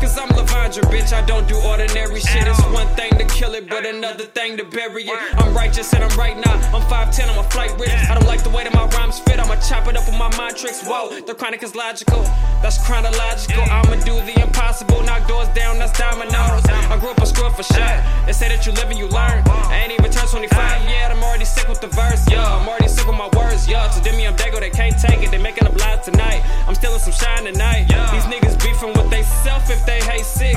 Cause 0.00 0.18
I'm 0.18 0.28
Lavandra, 0.30 0.82
bitch, 0.92 1.12
I 1.14 1.24
don't 1.24 1.46
do 1.48 1.56
ordinary 1.56 2.20
shit. 2.20 2.46
It's 2.46 2.60
one 2.66 2.88
thing 2.88 3.10
to 3.16 3.24
kill 3.24 3.54
it, 3.54 3.70
but 3.70 3.86
another 3.86 4.24
thing 4.24 4.56
to 4.58 4.64
bury 4.64 5.04
it. 5.04 5.18
I'm 5.38 5.54
righteous 5.54 5.92
and 5.94 6.04
I'm 6.04 6.18
right 6.18 6.36
now. 6.36 6.54
I'm 6.74 6.82
5'10, 6.82 7.30
I'm 7.30 7.38
a 7.38 7.48
flight 7.50 7.72
risk. 7.78 8.10
I 8.10 8.14
don't 8.14 8.26
like 8.26 8.42
the 8.42 8.50
way 8.50 8.64
that 8.64 8.74
my 8.74 8.86
rhymes 8.96 9.20
fit, 9.20 9.38
I'ma 9.38 9.56
chop 9.60 9.86
it 9.88 9.96
up 9.96 10.04
with 10.06 10.18
my 10.18 10.28
mind 10.36 10.56
tricks. 10.56 10.84
Whoa, 10.84 11.20
the 11.20 11.34
chronic 11.34 11.62
is 11.62 11.74
logical, 11.74 12.22
that's 12.60 12.84
chronological. 12.84 13.62
I'ma 13.62 13.96
do 14.04 14.14
the 14.26 14.42
impossible, 14.42 15.02
knock 15.04 15.26
doors 15.28 15.48
down, 15.54 15.78
that's 15.78 15.96
dominoes. 15.98 16.64
I 16.66 16.98
grew 16.98 17.10
up 17.10 17.18
a 17.18 17.26
up 17.44 17.56
for 17.56 17.62
shit. 17.62 18.26
They 18.26 18.32
say 18.32 18.48
that 18.48 18.66
you 18.66 18.72
live 18.72 18.90
and 18.90 18.98
you 18.98 19.08
learn. 19.08 19.44
Uh-huh. 19.46 19.70
I 19.70 19.83
ain't 19.84 19.92
even 19.92 20.10
turned 20.10 20.28
25 20.28 20.88
yet, 20.88 21.10
I'm 21.10 21.22
already 21.22 21.44
sick 21.44 21.68
with 21.68 21.80
the 21.80 21.88
verse. 21.88 22.24
Yeah, 22.30 22.56
I'm 22.56 22.66
already 22.66 22.88
sick 22.88 23.06
with 23.06 23.16
my 23.16 23.28
words. 23.36 23.68
Yeah, 23.68 23.86
to 23.88 24.00
Demi, 24.02 24.26
I'm 24.26 24.36
Dago, 24.36 24.58
they 24.60 24.70
can't 24.70 24.98
take 24.98 25.22
it. 25.22 25.30
They 25.30 25.38
making 25.38 25.66
a 25.66 25.70
blind 25.70 26.02
tonight. 26.02 26.42
I'm 26.66 26.74
stealing 26.74 26.98
some 26.98 27.12
shine 27.12 27.44
tonight. 27.44 27.86
Yeah. 27.90 28.10
These 28.12 28.24
niggas 28.24 28.56
beefing 28.62 28.92
with 28.94 29.10
they 29.10 29.22
self 29.22 29.70
if 29.70 29.84
they 29.84 30.00
hate 30.00 30.24
six. 30.24 30.56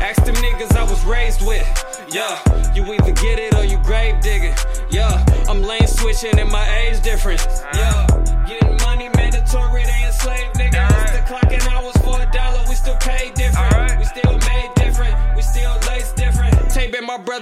Ask 0.00 0.24
them 0.24 0.36
niggas 0.36 0.76
I 0.76 0.84
was 0.84 1.04
raised 1.04 1.42
with. 1.44 1.66
Yeah, 2.12 2.38
you 2.74 2.84
either 2.92 3.12
get 3.12 3.38
it 3.38 3.54
or 3.54 3.64
you 3.64 3.78
grave 3.82 4.20
digging. 4.20 4.54
Yeah, 4.90 5.24
I'm 5.48 5.62
lane 5.62 5.86
switching 5.86 6.38
and 6.38 6.50
my 6.50 6.66
age 6.78 7.02
difference. 7.02 7.46
Yeah, 7.74 8.06
getting 8.46 8.76
money 8.86 9.08
mandatory, 9.14 9.84
they 9.84 10.04
enslaved 10.06 10.54
niggas. 10.54 11.02
It's 11.02 11.12
the 11.12 11.24
clock 11.26 11.52
and 11.52 11.62
hours 11.68 11.96
for 11.98 12.20
a 12.20 12.30
dollar, 12.30 12.64
we 12.68 12.74
still 12.74 12.96
pay 12.96 13.32
different. 13.34 13.38
We 13.38 13.44
still 13.44 13.48
made 13.48 13.66
different, 13.82 13.98
we 13.98 14.04
still 14.04 14.37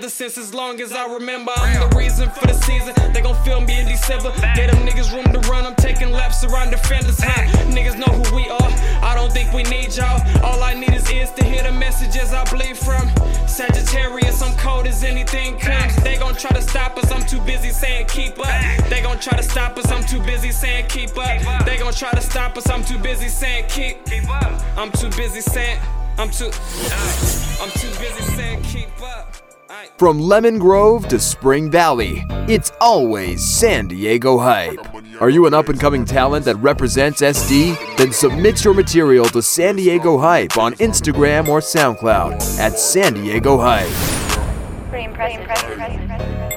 lace 0.02 0.18
different. 0.18 0.36
Tape 0.36 0.36
in 0.36 0.36
my 0.36 0.36
my 0.36 0.36
brother 0.36 0.36
since 0.36 0.38
as 0.38 0.54
long 0.54 0.80
as 0.80 0.92
I 0.92 1.06
remember. 1.12 1.52
I'm 1.56 1.90
the 1.90 1.96
reason 1.96 2.30
for 2.30 2.46
the 2.46 2.54
season. 2.54 2.94
They 3.12 3.20
gon' 3.20 3.36
feel 3.44 3.60
me 3.60 3.80
in 3.80 3.88
December. 3.88 4.32
Get 4.54 4.70
them 4.70 4.86
niggas 4.86 5.12
room 5.14 5.24
to 5.32 5.40
run. 5.50 5.64
I'm 5.64 5.74
taking 5.76 6.10
laps 6.12 6.44
around 6.44 6.70
defenders. 6.70 7.18
Huh? 7.22 7.46
Niggas 7.70 7.96
know 7.98 8.12
who 8.12 8.36
we 8.36 8.48
are. 8.48 8.70
I 9.02 9.14
don't 9.14 9.32
think 9.32 9.52
we 9.52 9.62
need 9.64 9.94
y'all. 9.96 10.20
All 10.44 10.62
I 10.62 10.74
need 10.74 10.92
is 10.92 11.10
ears 11.10 11.30
to 11.32 11.44
hear 11.44 11.62
the 11.62 11.72
messages 11.72 12.32
I 12.32 12.44
bleed 12.44 12.76
from. 12.76 13.08
Sagittarius, 13.46 14.42
I'm 14.42 14.56
cold 14.58 14.86
as 14.86 15.02
anything 15.02 15.58
comes. 15.58 15.96
They 16.02 16.16
gon' 16.16 16.34
try 16.34 16.50
to 16.50 16.62
stop 16.62 16.96
us. 16.98 17.10
I'm 17.10 17.24
too 17.26 17.40
busy 17.40 17.70
saying 17.70 18.06
keep 18.08 18.38
up. 18.38 18.88
They 18.90 19.02
gon' 19.02 19.18
try 19.18 19.36
to 19.36 19.42
stop 19.42 19.78
us. 19.78 19.90
I'm 19.90 20.04
too 20.04 20.20
busy 20.20 20.52
saying 20.52 20.88
keep 20.88 21.16
up. 21.16 21.64
They 21.64 21.78
gon' 21.78 21.94
try 21.94 22.12
to 22.12 22.20
stop 22.20 22.56
us. 22.56 22.68
I'm 22.68 22.84
too 22.84 22.98
busy 22.98 23.28
saying 23.28 23.66
keep. 23.68 23.96
I'm 24.76 24.92
too 24.92 25.10
busy 25.10 25.40
saying. 25.40 25.78
I'm 26.18 26.30
too. 26.30 26.50
I'm 27.60 27.70
too 27.70 27.92
busy 28.00 28.22
saying 28.36 28.62
keep 28.62 28.90
up. 29.02 29.45
From 29.98 30.20
Lemon 30.20 30.58
Grove 30.58 31.08
to 31.08 31.18
Spring 31.18 31.70
Valley, 31.70 32.24
it's 32.48 32.70
always 32.80 33.44
San 33.44 33.88
Diego 33.88 34.38
Hype. 34.38 34.78
Are 35.20 35.30
you 35.30 35.46
an 35.46 35.54
up 35.54 35.68
and 35.68 35.80
coming 35.80 36.04
talent 36.04 36.44
that 36.44 36.56
represents 36.56 37.22
SD? 37.22 37.96
Then 37.96 38.12
submit 38.12 38.64
your 38.64 38.74
material 38.74 39.26
to 39.26 39.42
San 39.42 39.76
Diego 39.76 40.18
Hype 40.18 40.58
on 40.58 40.74
Instagram 40.74 41.48
or 41.48 41.60
SoundCloud 41.60 42.58
at 42.58 42.78
San 42.78 43.14
Diego 43.14 43.58
Hype. 43.58 43.88
Pretty 44.90 45.04
impressive. 45.04 45.44
Pretty 45.46 45.94
impressive. 45.94 46.55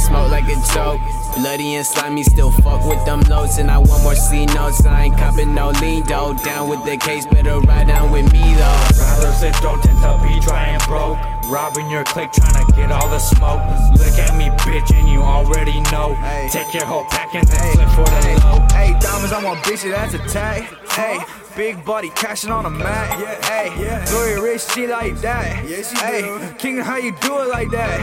Smoke 0.00 0.30
like 0.30 0.48
a 0.48 0.58
joke. 0.74 1.00
Bloody 1.36 1.76
and 1.76 1.86
slimy, 1.86 2.22
still 2.22 2.50
fuck 2.50 2.84
with 2.86 3.04
them 3.04 3.20
loads. 3.28 3.58
And 3.58 3.70
I 3.70 3.78
want 3.78 4.02
more 4.02 4.14
C 4.14 4.46
notes. 4.46 4.84
I 4.86 5.04
ain't 5.04 5.16
copping 5.16 5.54
no 5.54 5.70
lean 5.80 6.04
though. 6.04 6.34
Down 6.44 6.68
with 6.68 6.84
the 6.84 6.96
case, 6.96 7.26
better 7.26 7.60
ride 7.60 7.88
down 7.88 8.10
with 8.10 8.32
me 8.32 8.40
though. 8.54 8.80
Brothers 8.96 9.40
that 9.42 9.58
don't 9.62 9.82
tend 9.82 10.00
to 10.02 10.18
be 10.26 10.40
dry 10.40 10.66
and 10.66 10.82
broke. 10.84 11.18
Robbing 11.50 11.90
your 11.90 12.04
clique, 12.04 12.30
trying 12.32 12.64
to 12.64 12.72
get 12.74 12.92
all 12.92 13.08
the 13.08 13.18
smoke. 13.18 13.60
Look 13.98 14.16
at 14.18 14.36
me, 14.36 14.50
bitch, 14.62 14.94
and 14.94 15.08
you 15.08 15.20
already 15.20 15.80
know. 15.90 16.14
Hey. 16.14 16.48
Take 16.50 16.72
your 16.74 16.84
whole 16.84 17.04
pack 17.06 17.34
and 17.34 17.46
then 17.46 17.72
flip 17.74 17.88
for 17.88 18.04
the 18.04 18.40
low. 18.44 18.66
Hey, 18.70 18.94
diamonds, 19.00 19.32
I 19.32 19.42
want 19.44 19.60
bitches 19.64 19.90
that's 19.90 20.14
a 20.14 20.18
tag. 20.28 20.62
Hey, 20.90 21.18
big 21.56 21.84
body 21.84 22.10
cashing 22.10 22.52
on 22.52 22.66
a 22.66 22.70
mat. 22.70 23.18
Yeah, 23.18 23.46
hey, 23.46 23.82
yeah. 23.82 24.06
Glory 24.06 24.40
rich, 24.40 24.62
she 24.62 24.86
like 24.86 25.20
that. 25.22 25.68
yeah 25.68 25.82
hey, 26.00 26.54
King, 26.58 26.78
how 26.78 26.96
you 26.96 27.12
do 27.20 27.40
it 27.40 27.48
like 27.48 27.70
that? 27.70 27.98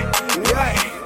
Yeah. 0.51 0.75
Niggas 0.75 0.96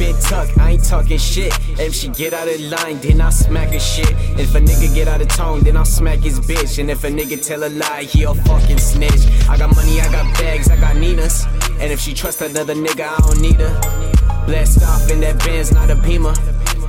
been 0.00 0.18
tucked, 0.18 0.56
I 0.56 0.70
ain't 0.70 0.84
talking 0.84 1.18
shit. 1.18 1.52
If 1.78 1.94
she 1.94 2.08
get 2.08 2.32
out 2.32 2.48
of 2.48 2.58
line, 2.58 2.98
then 3.00 3.20
I 3.20 3.28
smack 3.28 3.68
her 3.68 3.78
shit. 3.78 4.10
And 4.10 4.40
If 4.40 4.54
a 4.54 4.60
nigga 4.60 4.92
get 4.94 5.06
out 5.08 5.20
of 5.20 5.28
tone, 5.28 5.60
then 5.60 5.76
I'll 5.76 5.84
smack 5.84 6.20
his 6.20 6.40
bitch. 6.40 6.78
And 6.78 6.90
if 6.90 7.04
a 7.04 7.08
nigga 7.08 7.44
tell 7.44 7.62
a 7.64 7.68
lie, 7.68 8.04
he 8.04 8.22
a 8.22 8.34
fucking 8.34 8.78
snitch. 8.78 9.26
I 9.48 9.58
got 9.58 9.76
money, 9.76 10.00
I 10.00 10.10
got 10.10 10.26
bags, 10.38 10.70
I 10.70 10.80
got 10.80 10.96
Nina's. 10.96 11.44
And 11.80 11.92
if 11.92 12.00
she 12.00 12.14
trust 12.14 12.40
another 12.40 12.74
nigga, 12.74 13.06
I 13.08 13.18
don't 13.18 13.42
need 13.42 13.60
her. 13.60 14.46
Blessed 14.46 14.82
off 14.84 15.10
in 15.10 15.20
that 15.20 15.38
Benz, 15.44 15.70
not 15.70 15.90
a 15.90 15.96
Beamer. 15.96 16.34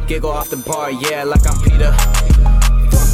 Giggle 0.08 0.32
off 0.32 0.50
the 0.50 0.58
bar, 0.58 0.90
yeah, 0.92 1.26
like 1.26 1.46
I'm 1.46 1.62
Peter. 1.64 2.31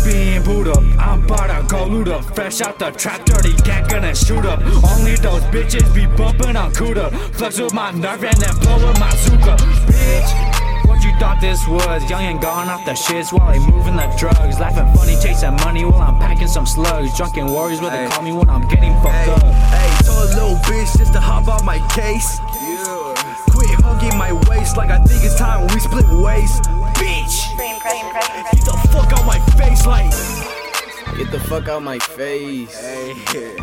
Fuck 0.07 0.13
being 0.13 0.43
boot 0.43 0.67
up, 0.67 0.83
I'm 0.99 1.23
about 1.23 1.47
to 1.47 1.67
go 1.67 1.85
loot 1.85 2.07
up. 2.07 2.23
Fresh 2.35 2.61
out 2.61 2.79
the 2.79 2.91
trap, 2.91 3.25
dirty 3.25 3.53
gang 3.63 3.87
gonna 3.87 4.15
shoot 4.15 4.45
up. 4.45 4.59
Only 4.61 5.15
those 5.15 5.43
bitches 5.53 5.93
be 5.93 6.05
bumping 6.05 6.55
on 6.55 6.71
Cuda. 6.71 7.11
Flex 7.35 7.59
with 7.59 7.73
my 7.73 7.91
nerve 7.91 8.23
and 8.23 8.37
then 8.37 8.55
blow 8.59 8.87
with 8.87 8.99
my 8.99 9.09
Zuka. 9.09 9.57
Bitch, 9.87 10.87
what 10.87 11.03
you 11.03 11.11
thought 11.19 11.39
this 11.41 11.67
was? 11.67 12.09
Young 12.09 12.23
and 12.23 12.41
gone 12.41 12.69
off 12.69 12.85
the 12.85 12.91
shits 12.91 13.33
while 13.33 13.51
they 13.51 13.59
moving 13.59 13.95
the 13.95 14.07
drugs. 14.17 14.59
Laughing 14.59 14.87
funny, 14.95 15.15
chasing 15.21 15.55
money 15.65 15.83
while 15.83 16.01
I'm 16.01 16.19
packing 16.19 16.47
some 16.47 16.65
slugs. 16.65 17.15
Drunken 17.17 17.47
warriors, 17.47 17.81
what 17.81 17.91
they 17.91 18.07
call 18.07 18.23
me 18.23 18.31
when 18.31 18.49
I'm 18.49 18.67
getting 18.67 18.93
fucked 19.01 19.29
up. 19.29 19.43
Hey, 19.43 20.05
told 20.05 20.29
a 20.29 20.35
little 20.35 20.55
bitch 20.67 20.97
just 20.97 21.13
to 21.13 21.19
hop 21.19 21.47
out 21.47 21.63
my 21.65 21.79
case. 21.89 22.39
Quit 23.51 23.69
hugging 23.81 24.17
my 24.17 24.31
waist 24.49 24.77
like 24.77 24.89
I 24.89 24.99
think 25.03 25.23
it's 25.23 25.35
time 25.35 25.67
we 25.67 25.79
split 25.79 26.07
ways. 26.07 26.61
Bitch, 26.95 26.97
Pretty 26.97 27.05
impressive. 27.07 27.37
Pretty 27.37 27.46
get 27.87 28.65
the 28.65 28.89
fuck 28.91 29.13
out 29.13 29.25
my 29.25 29.39
face 29.57 29.85
like. 29.85 30.11
Get 31.17 31.31
the 31.31 31.39
fuck 31.39 31.67
out 31.67 31.83
my 31.83 31.99
face. 31.99 32.81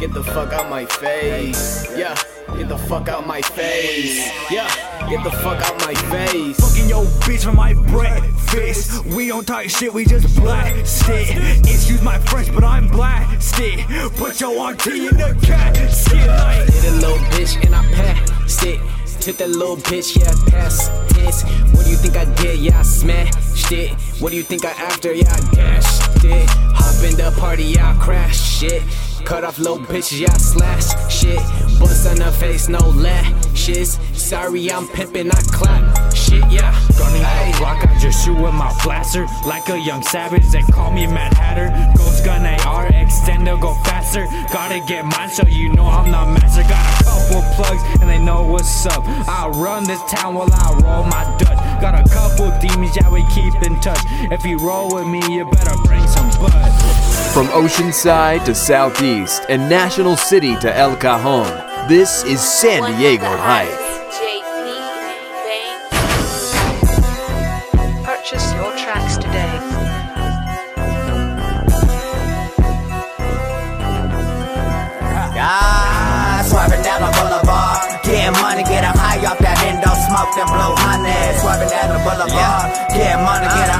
Get 0.00 0.12
the 0.12 0.24
fuck 0.24 0.52
out 0.52 0.68
my 0.68 0.84
face. 0.86 1.86
Yeah. 1.96 2.16
Get 2.56 2.68
the 2.68 2.78
fuck 2.78 3.08
out 3.08 3.26
my 3.26 3.42
face. 3.42 4.30
Yeah. 4.50 4.68
Get 5.08 5.22
the 5.22 5.30
fuck 5.30 5.60
out 5.62 5.78
my 5.80 5.94
face. 5.94 6.58
Fucking 6.58 6.88
yo 6.88 7.04
bitch 7.22 7.44
for 7.44 7.52
my 7.52 7.74
breakfast. 7.74 9.04
We 9.04 9.28
don't 9.28 9.46
talk 9.46 9.68
shit, 9.68 9.92
we 9.92 10.04
just 10.04 10.34
blasted. 10.40 11.28
Excuse 11.60 12.02
my 12.02 12.18
French, 12.18 12.52
but 12.52 12.64
I'm 12.64 12.88
blasted. 12.88 13.80
Put 14.16 14.40
your 14.40 14.58
auntie 14.58 15.06
in 15.06 15.16
the 15.16 15.38
casket 15.42 16.26
like. 16.26 16.72
Hit 16.72 16.92
a 16.92 16.96
little 16.96 17.18
bitch 17.28 17.64
and 17.64 17.74
I 17.74 17.82
passed 17.92 18.64
it. 18.64 18.80
Took 19.20 19.38
that 19.38 19.48
little 19.48 19.76
bitch, 19.76 20.16
yeah, 20.18 20.34
pass 20.50 20.88
this. 21.14 21.44
What 21.72 21.84
do 21.86 21.90
you 21.90 21.96
think 21.96 22.16
I 22.16 22.26
did? 22.34 22.58
Yeah, 22.60 22.80
I 22.80 22.82
smashed 22.82 23.43
it. 23.74 23.90
What 24.20 24.30
do 24.30 24.36
you 24.36 24.42
think 24.42 24.64
I 24.64 24.70
after? 24.70 25.12
Yeah, 25.12 25.32
I 25.32 25.54
dashed 25.54 26.24
it. 26.24 26.48
Hop 26.48 27.04
in 27.04 27.16
the 27.16 27.34
party, 27.38 27.64
yeah, 27.64 27.94
I 27.94 28.02
crashed 28.02 28.44
shit. 28.44 28.82
Cut 29.24 29.44
off 29.44 29.58
little 29.58 29.78
bitches, 29.78 30.20
yeah, 30.20 30.32
I 30.32 30.38
slash 30.38 31.12
shit. 31.12 31.38
Bust 31.78 32.06
on 32.06 32.20
her 32.20 32.30
face, 32.30 32.68
no 32.68 32.78
lashes. 32.78 33.98
Sorry, 34.12 34.70
I'm 34.70 34.88
pimping, 34.88 35.30
I 35.30 35.40
clap 35.52 35.93
shit, 36.24 36.50
yeah. 36.50 36.72
Gunning 36.98 37.22
the 37.22 37.58
block, 37.58 37.86
I 37.86 37.98
just 37.98 38.24
shoot 38.24 38.38
with 38.38 38.54
my 38.54 38.72
blaster. 38.82 39.26
Like 39.46 39.68
a 39.68 39.78
young 39.78 40.02
savage, 40.02 40.46
they 40.46 40.62
call 40.62 40.90
me 40.90 41.06
Mad 41.06 41.34
Hatter. 41.34 41.68
Ghost 41.96 42.24
gun 42.24 42.46
AR, 42.46 42.86
extender, 42.88 43.60
go 43.60 43.74
faster. 43.84 44.26
Gotta 44.52 44.80
get 44.80 45.04
mine 45.04 45.28
so 45.28 45.46
you 45.46 45.72
know 45.72 45.86
I'm 45.86 46.10
the 46.10 46.40
master. 46.40 46.62
Got 46.62 46.84
a 47.00 47.04
couple 47.04 47.42
plugs 47.54 47.82
and 48.00 48.08
they 48.08 48.18
know 48.18 48.42
what's 48.42 48.86
up. 48.86 49.04
I 49.28 49.48
run 49.48 49.84
this 49.84 50.02
town 50.10 50.34
while 50.34 50.52
I 50.52 50.72
roll 50.82 51.04
my 51.04 51.24
Dutch. 51.38 51.58
Got 51.80 51.94
a 51.94 52.08
couple 52.08 52.50
demons, 52.60 52.96
yeah, 52.96 53.10
we 53.10 53.24
keep 53.28 53.54
in 53.62 53.80
touch. 53.80 54.00
If 54.32 54.44
you 54.44 54.58
roll 54.58 54.94
with 54.94 55.06
me, 55.06 55.20
you 55.28 55.44
better 55.44 55.76
bring 55.84 56.06
some 56.08 56.28
bud. 56.40 56.52
From 57.32 57.48
Oceanside 57.48 58.44
to 58.44 58.54
Southeast 58.54 59.42
and 59.48 59.68
National 59.68 60.16
City 60.16 60.56
to 60.60 60.74
El 60.74 60.96
Cajon, 60.96 61.88
this 61.88 62.24
is 62.24 62.40
San 62.40 62.96
Diego 62.96 63.36
Hype. 63.36 63.83
High 79.14 79.30
off 79.30 79.38
that 79.38 79.58
endo 79.62 79.92
smoke, 80.06 80.30
then 80.34 80.46
blow 80.50 80.74
honey. 80.74 81.14
Swerving 81.38 81.70
down 81.70 81.88
the 81.94 82.00
boulevard. 82.02 82.66
Getting 82.90 83.22
money, 83.22 83.46
getting 83.46 83.73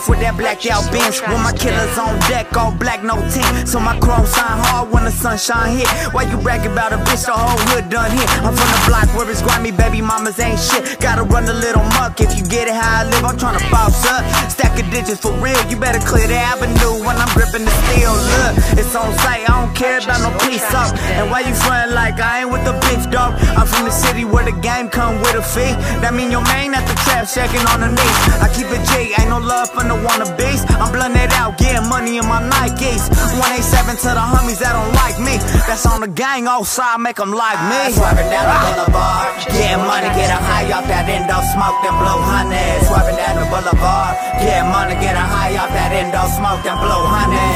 turf 0.00 0.08
with 0.08 0.20
that 0.20 0.36
blacked 0.36 0.66
out 0.66 0.84
bench. 0.92 1.20
With 1.20 1.42
my 1.42 1.52
killers 1.52 1.96
on 1.98 2.18
deck, 2.28 2.56
all 2.56 2.72
black, 2.72 3.02
no 3.02 3.16
tint. 3.30 3.68
So 3.68 3.80
my 3.80 3.98
chrome 4.00 4.26
shine 4.26 4.60
hard 4.64 4.90
when 4.90 5.04
the 5.04 5.10
sunshine 5.10 5.76
hit. 5.76 5.88
Why 6.12 6.22
you 6.22 6.36
bragging 6.38 6.72
about 6.72 6.92
a 6.92 6.96
bitch? 6.96 7.26
The 7.26 7.32
whole 7.32 7.58
hood 7.70 7.88
done 7.90 8.10
hit. 8.10 8.28
I'm 8.42 8.54
from 8.54 8.70
the 8.70 8.80
block 8.88 9.08
where 9.14 9.28
it's 9.30 9.42
grimy, 9.42 9.72
baby 9.72 10.00
mamas 10.00 10.38
ain't 10.38 10.58
shit. 10.58 11.00
Gotta 11.00 11.22
run 11.22 11.44
a 11.48 11.54
little 11.54 11.84
muck 11.96 12.20
if 12.20 12.36
you 12.36 12.44
get 12.44 12.68
it 12.68 12.74
how 12.74 13.04
I 13.04 13.10
live. 13.10 13.24
I'm 13.24 13.36
tryna 13.36 13.62
boss 13.70 14.04
up. 14.06 14.24
Stack 14.50 14.78
of 14.80 14.90
digits 14.90 15.20
for 15.20 15.32
real. 15.40 15.60
You 15.68 15.76
better 15.76 16.00
clear 16.00 16.26
the 16.26 16.38
avenue 16.38 17.04
when 17.04 17.16
I'm 17.16 17.30
gripping 17.34 17.64
the 17.64 17.74
steel. 17.86 18.14
Look, 18.14 18.52
it's 18.80 18.94
on 18.94 19.12
sight. 19.20 19.48
I 19.48 19.52
don't 19.60 19.74
care 19.74 19.98
about 19.98 20.20
no 20.24 20.30
peace 20.46 20.66
up. 20.74 20.96
And 21.18 21.30
why 21.30 21.40
you 21.40 21.54
frontin' 21.54 21.94
like 21.94 22.20
I 22.20 22.42
ain't 22.42 22.50
with 22.50 22.64
the 22.64 22.74
bitch, 22.88 23.10
dog? 23.10 23.36
I'm 23.56 23.66
from 23.66 23.84
the 23.84 23.94
city 23.94 24.24
where 24.24 24.44
the 24.44 24.56
game 24.60 24.88
come 24.88 25.20
with 25.20 25.36
a 25.36 25.42
fee. 25.42 25.74
That 26.00 26.14
mean 26.14 26.30
your 26.30 26.44
main 26.52 26.74
at 26.74 26.86
the 26.88 26.96
trap 27.04 27.28
shaking 27.28 27.64
on 27.72 27.80
the 27.80 27.90
knees. 27.92 28.18
I 28.40 28.48
keep 28.48 28.68
it 28.72 28.82
G, 28.90 29.14
ain't 29.20 29.30
no 29.30 29.38
love 29.38 29.70
for 29.70 29.84
no 29.90 29.98
wannabes. 30.06 30.62
I'm 30.78 30.92
blunting 30.94 31.18
it 31.18 31.32
out, 31.34 31.58
getting 31.58 31.88
money 31.90 32.18
in 32.18 32.26
my 32.30 32.38
Nikes. 32.38 33.10
187 33.34 33.98
to 34.06 34.10
the 34.14 34.22
homies 34.22 34.62
that 34.62 34.72
don't 34.78 34.94
like 34.94 35.18
me. 35.18 35.34
That's 35.66 35.84
on 35.86 36.00
the 36.00 36.08
gang, 36.08 36.46
outside, 36.46 37.02
make 37.02 37.18
them 37.18 37.34
like 37.34 37.58
me. 37.66 37.78
Ah, 37.82 37.98
swerving 37.98 38.30
down 38.30 38.46
the 38.46 38.56
boulevard, 38.62 39.28
getting 39.50 39.82
money, 39.82 40.10
getting 40.14 40.42
high 40.46 40.70
off 40.70 40.86
that 40.86 41.10
endo 41.10 41.38
smoke, 41.50 41.78
then 41.82 41.94
blow 41.98 42.18
honey. 42.22 42.66
Swerving 42.86 43.18
down 43.18 43.34
the 43.42 43.46
boulevard, 43.50 44.14
getting 44.38 44.70
money, 44.70 44.94
getting 45.02 45.28
high 45.34 45.58
off 45.58 45.70
that 45.74 45.90
endo 45.90 46.22
smoke, 46.38 46.62
then 46.62 46.78
blow 46.78 47.02
honey. 47.10 47.50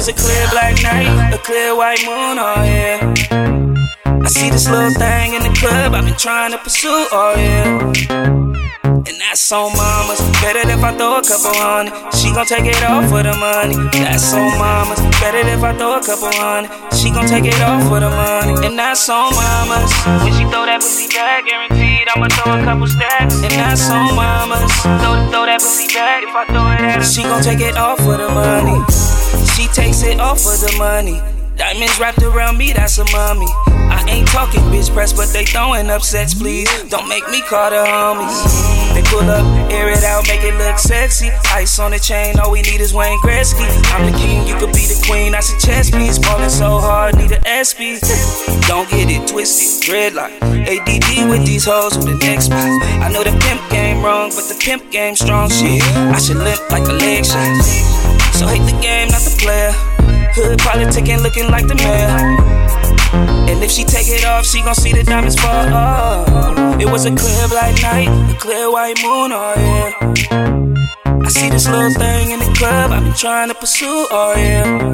Was 0.00 0.08
a 0.08 0.14
clear 0.14 0.48
black 0.48 0.82
night, 0.82 1.34
a 1.34 1.36
clear 1.36 1.76
white 1.76 2.00
moon, 2.08 2.40
oh 2.40 2.64
yeah. 2.64 3.04
I 4.24 4.28
see 4.28 4.48
this 4.48 4.66
little 4.66 4.94
thing 4.96 5.34
in 5.34 5.42
the 5.42 5.52
club 5.60 5.92
I've 5.92 6.06
been 6.06 6.16
trying 6.16 6.52
to 6.52 6.58
pursue, 6.58 7.04
oh 7.12 7.34
yeah. 7.36 7.92
And 8.80 9.16
that's 9.20 9.52
on 9.52 9.76
mamas. 9.76 10.20
Better 10.40 10.64
if 10.64 10.80
I 10.80 10.96
throw 10.96 11.20
a 11.20 11.22
couple 11.22 11.52
hundred. 11.52 11.92
She 12.16 12.32
gon' 12.32 12.46
take 12.46 12.64
it 12.64 12.82
off 12.82 13.12
for 13.12 13.22
the 13.22 13.36
money. 13.36 13.76
That's 13.92 14.32
on 14.32 14.48
mamas. 14.56 15.00
Better 15.20 15.44
if 15.44 15.62
I 15.62 15.76
throw 15.76 15.98
a 15.98 16.00
couple 16.00 16.32
hundred. 16.32 16.72
She 16.96 17.10
gon' 17.10 17.28
take 17.28 17.44
it 17.44 17.60
off 17.60 17.84
for 17.84 18.00
the 18.00 18.08
money. 18.08 18.56
And 18.64 18.78
that's 18.78 19.08
on 19.08 19.28
mamas. 19.36 19.92
When 20.24 20.32
she 20.32 20.48
throw 20.48 20.64
that 20.64 20.80
pussy 20.80 21.08
back, 21.12 21.44
guaranteed 21.44 22.08
I'ma 22.08 22.28
throw 22.40 22.56
a 22.56 22.64
couple 22.64 22.88
stacks. 22.88 23.36
And 23.44 23.52
that's 23.52 23.90
on 23.90 24.16
mamas. 24.16 24.64
Throw, 24.80 25.28
throw 25.28 25.44
that 25.44 25.60
pussy 25.60 25.92
back. 25.92 26.24
If 26.24 26.32
I 26.32 26.44
throw 26.48 26.64
it 26.72 26.80
at 26.80 26.96
her, 26.96 27.04
she 27.04 27.22
gon' 27.22 27.42
take 27.42 27.60
it 27.60 27.76
off 27.76 27.98
for 28.00 28.16
the 28.16 28.28
money. 28.28 29.19
Takes 29.72 30.02
it 30.02 30.20
all 30.20 30.34
for 30.34 30.56
the 30.56 30.74
money. 30.78 31.20
Diamonds 31.56 32.00
wrapped 32.00 32.22
around 32.22 32.56
me, 32.56 32.72
that's 32.72 32.98
a 32.98 33.04
mommy. 33.12 33.46
I 33.90 34.02
ain't 34.08 34.28
talking 34.28 34.60
bitch 34.72 34.90
press, 34.94 35.12
but 35.12 35.28
they 35.28 35.44
throwing 35.44 35.90
up 35.90 36.02
sets, 36.02 36.32
please. 36.32 36.68
Don't 36.88 37.08
make 37.08 37.28
me 37.28 37.42
call 37.42 37.68
the 37.70 37.76
homies. 37.76 38.94
They 38.94 39.02
pull 39.02 39.28
up, 39.28 39.44
air 39.70 39.90
it 39.90 40.02
out, 40.02 40.26
make 40.26 40.42
it 40.42 40.54
look 40.56 40.78
sexy. 40.78 41.28
Ice 41.52 41.78
on 41.78 41.90
the 41.90 41.98
chain, 41.98 42.38
all 42.40 42.50
we 42.50 42.62
need 42.62 42.80
is 42.80 42.94
Wayne 42.94 43.18
Gretzky. 43.20 43.68
I'm 43.92 44.10
the 44.10 44.16
king, 44.16 44.46
you 44.48 44.54
could 44.56 44.72
be 44.72 44.86
the 44.86 45.00
queen. 45.06 45.32
That's 45.32 45.52
a 45.52 45.58
chess 45.60 45.90
piece. 45.90 46.18
Falling 46.18 46.48
so 46.48 46.78
hard, 46.78 47.16
need 47.16 47.32
an 47.32 47.44
SP. 47.44 48.00
Don't 48.66 48.88
get 48.88 49.10
it 49.10 49.28
twisted, 49.28 49.82
dreadlock. 49.84 50.32
ADD 50.40 51.28
with 51.28 51.44
these 51.44 51.66
hoes 51.66 51.96
with 51.96 52.06
the 52.06 52.16
next 52.24 52.46
spot. 52.46 52.64
I 53.04 53.10
know 53.12 53.22
the 53.22 53.36
pimp 53.38 53.60
game 53.70 54.02
wrong, 54.02 54.30
but 54.30 54.48
the 54.48 54.56
pimp 54.58 54.90
game 54.90 55.14
strong. 55.14 55.50
Shit, 55.50 55.82
I 55.94 56.18
should 56.18 56.38
limp 56.38 56.70
like 56.70 56.88
a 56.88 56.92
leg 56.92 57.26
shot. 57.26 57.89
So 58.40 58.46
hate 58.46 58.64
the 58.64 58.80
game, 58.80 59.08
not 59.08 59.20
the 59.20 59.36
player. 59.36 59.70
Hood 60.32 60.60
politicking, 60.60 61.20
looking 61.22 61.50
like 61.50 61.68
the 61.68 61.74
mayor. 61.74 62.08
And 63.52 63.62
if 63.62 63.70
she 63.70 63.84
take 63.84 64.08
it 64.08 64.24
off, 64.24 64.46
she 64.46 64.62
gon' 64.62 64.74
see 64.74 64.94
the 64.94 65.04
diamonds 65.04 65.38
fall 65.38 65.68
off. 65.68 66.80
It 66.80 66.88
was 66.88 67.04
a 67.04 67.14
clear 67.14 67.48
black 67.48 67.76
night, 67.82 68.08
a 68.08 68.38
clear 68.40 68.72
white 68.72 68.96
moon, 69.04 69.32
oh 69.36 69.52
yeah. 69.60 71.20
I 71.20 71.28
see 71.28 71.50
this 71.50 71.68
little 71.68 71.92
thing 71.92 72.30
in 72.30 72.38
the 72.38 72.50
club, 72.56 72.92
I've 72.92 73.04
been 73.04 73.12
trying 73.12 73.48
to 73.48 73.54
pursue, 73.54 74.08
oh 74.10 74.32
yeah. 74.34 74.88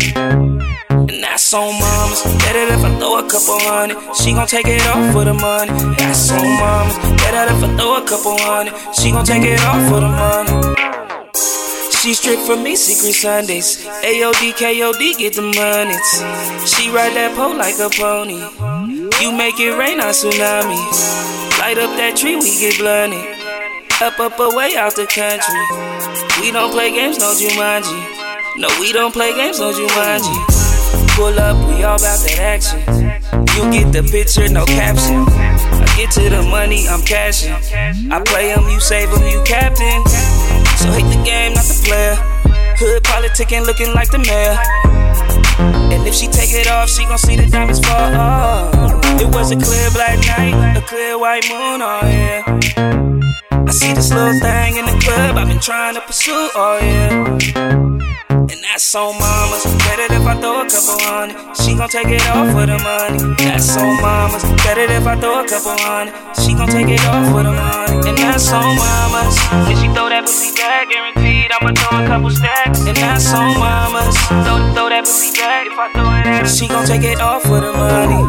And 0.90 1.22
that's 1.22 1.54
on 1.54 1.70
mamas. 1.78 2.24
Better 2.42 2.66
if 2.74 2.82
I 2.82 2.98
throw 2.98 3.20
a 3.20 3.30
couple 3.30 3.60
hundred. 3.62 3.96
She 4.16 4.32
gon' 4.32 4.48
take 4.48 4.66
it 4.66 4.84
off 4.88 5.12
for 5.12 5.24
the 5.24 5.34
money. 5.34 5.70
That's 5.94 6.32
on 6.32 6.42
mamas. 6.42 6.98
Better 7.22 7.54
if 7.54 7.62
I 7.62 7.76
throw 7.78 8.02
a 8.02 8.08
couple 8.08 8.38
hundred. 8.42 8.74
She 8.92 9.12
gon' 9.12 9.24
take 9.24 9.44
it 9.44 9.62
off 9.62 9.86
for 9.88 10.00
the 10.00 10.08
money. 10.10 10.95
She 12.06 12.14
strict 12.14 12.42
for 12.42 12.54
me, 12.54 12.76
secret 12.76 13.14
Sundays. 13.14 13.84
AOD, 13.84 14.54
KOD, 14.54 15.18
get 15.18 15.34
the 15.34 15.42
money. 15.42 15.98
She 16.62 16.88
ride 16.88 17.18
that 17.18 17.34
pole 17.34 17.58
like 17.58 17.82
a 17.82 17.90
pony. 17.90 18.38
You 19.18 19.34
make 19.34 19.58
it 19.58 19.74
rain 19.74 19.98
on 19.98 20.14
tsunami. 20.14 20.78
Light 21.58 21.82
up 21.82 21.90
that 21.98 22.14
tree, 22.14 22.36
we 22.36 22.54
get 22.62 22.78
blunted. 22.78 23.18
Up, 23.98 24.20
up, 24.22 24.38
away 24.38 24.78
out 24.78 24.94
the 24.94 25.10
country. 25.10 25.58
We 26.38 26.54
don't 26.54 26.70
play 26.70 26.94
games, 26.94 27.18
no 27.18 27.34
Jumanji. 27.34 27.98
No, 28.54 28.70
we 28.78 28.92
don't 28.92 29.10
play 29.10 29.34
games, 29.34 29.58
no 29.58 29.74
Jumanji. 29.74 30.30
Pull 31.18 31.34
up, 31.40 31.58
we 31.66 31.82
all 31.82 31.98
about 31.98 32.22
that 32.22 32.38
action. 32.38 32.86
You 33.58 33.66
get 33.74 33.90
the 33.90 34.06
picture, 34.06 34.46
no 34.46 34.64
caption. 34.64 35.26
I 35.26 35.90
get 35.98 36.12
to 36.12 36.30
the 36.30 36.46
money, 36.46 36.86
I'm 36.86 37.02
cashing. 37.02 37.50
I 38.12 38.22
play 38.22 38.52
'em, 38.52 38.62
you 38.70 38.78
save 38.78 39.10
'em, 39.10 39.26
you 39.26 39.42
captain. 39.42 40.45
So 40.76 40.92
hate 40.92 41.08
the 41.08 41.22
game, 41.24 41.54
not 41.54 41.64
the 41.64 41.80
player. 41.84 42.14
Hood 42.78 43.02
politicking, 43.02 43.64
looking 43.66 43.92
like 43.94 44.10
the 44.10 44.18
mayor. 44.18 44.56
And 45.92 46.06
if 46.06 46.14
she 46.14 46.26
take 46.26 46.52
it 46.52 46.68
off, 46.68 46.90
she 46.90 47.04
gon' 47.04 47.18
see 47.18 47.36
the 47.36 47.46
diamonds 47.46 47.80
fall 47.80 48.14
off. 48.14 48.74
It 49.20 49.34
was 49.34 49.50
a 49.50 49.56
clear 49.56 49.90
black 49.92 50.18
night, 50.26 50.76
a 50.76 50.82
clear 50.82 51.18
white 51.18 51.48
moon, 51.48 51.80
oh 51.80 52.00
yeah. 52.04 52.42
I 53.50 53.70
see 53.70 53.94
this 53.94 54.12
little 54.12 54.38
thing 54.40 54.76
in 54.76 54.84
the 54.84 54.98
club, 55.02 55.36
I've 55.36 55.48
been 55.48 55.60
trying 55.60 55.94
to 55.94 56.02
pursue, 56.02 56.50
oh 56.54 56.78
yeah. 56.82 57.95
That's 58.76 58.94
on 58.94 59.16
mamas. 59.18 59.64
Better 59.88 60.12
if 60.12 60.26
I 60.28 60.36
throw 60.36 60.60
a 60.60 60.68
couple 60.68 61.00
hundred. 61.00 61.56
She 61.56 61.72
gon' 61.72 61.88
take 61.88 62.12
it 62.12 62.20
off 62.28 62.52
for 62.52 62.68
the 62.68 62.76
money. 62.76 63.32
That's 63.40 63.74
on 63.74 63.88
mamas. 64.04 64.44
Better 64.68 64.84
if 64.84 65.06
I 65.06 65.16
throw 65.16 65.40
a 65.40 65.48
couple 65.48 65.80
hundred. 65.80 66.12
She 66.36 66.52
gon' 66.52 66.68
take 66.68 66.92
it 66.92 67.00
off 67.08 67.24
for 67.32 67.40
the 67.40 67.56
money. 67.56 68.04
And 68.04 68.18
that's 68.20 68.52
on 68.52 68.76
mamas. 68.76 69.32
When 69.64 69.80
she 69.80 69.88
throw 69.96 70.12
that 70.12 70.28
pussy 70.28 70.52
back, 70.60 70.92
guaranteed 70.92 71.48
I'ma 71.56 71.72
throw 71.72 72.04
a 72.04 72.06
couple 72.06 72.28
stacks. 72.28 72.84
And 72.84 72.94
that's 73.00 73.32
on 73.32 73.56
mamas. 73.56 74.12
Throw, 74.44 74.60
throw 74.76 74.92
that 74.92 75.08
pussy 75.08 75.32
back. 75.32 75.72
If 75.72 75.78
I 75.80 75.88
throw 75.96 76.12
it 76.12 76.28
at 76.28 76.44
her, 76.44 76.46
she 76.46 76.68
gon' 76.68 76.84
take 76.84 77.08
it 77.08 77.22
off 77.22 77.48
for 77.48 77.64
the 77.64 77.72
money. 77.72 78.28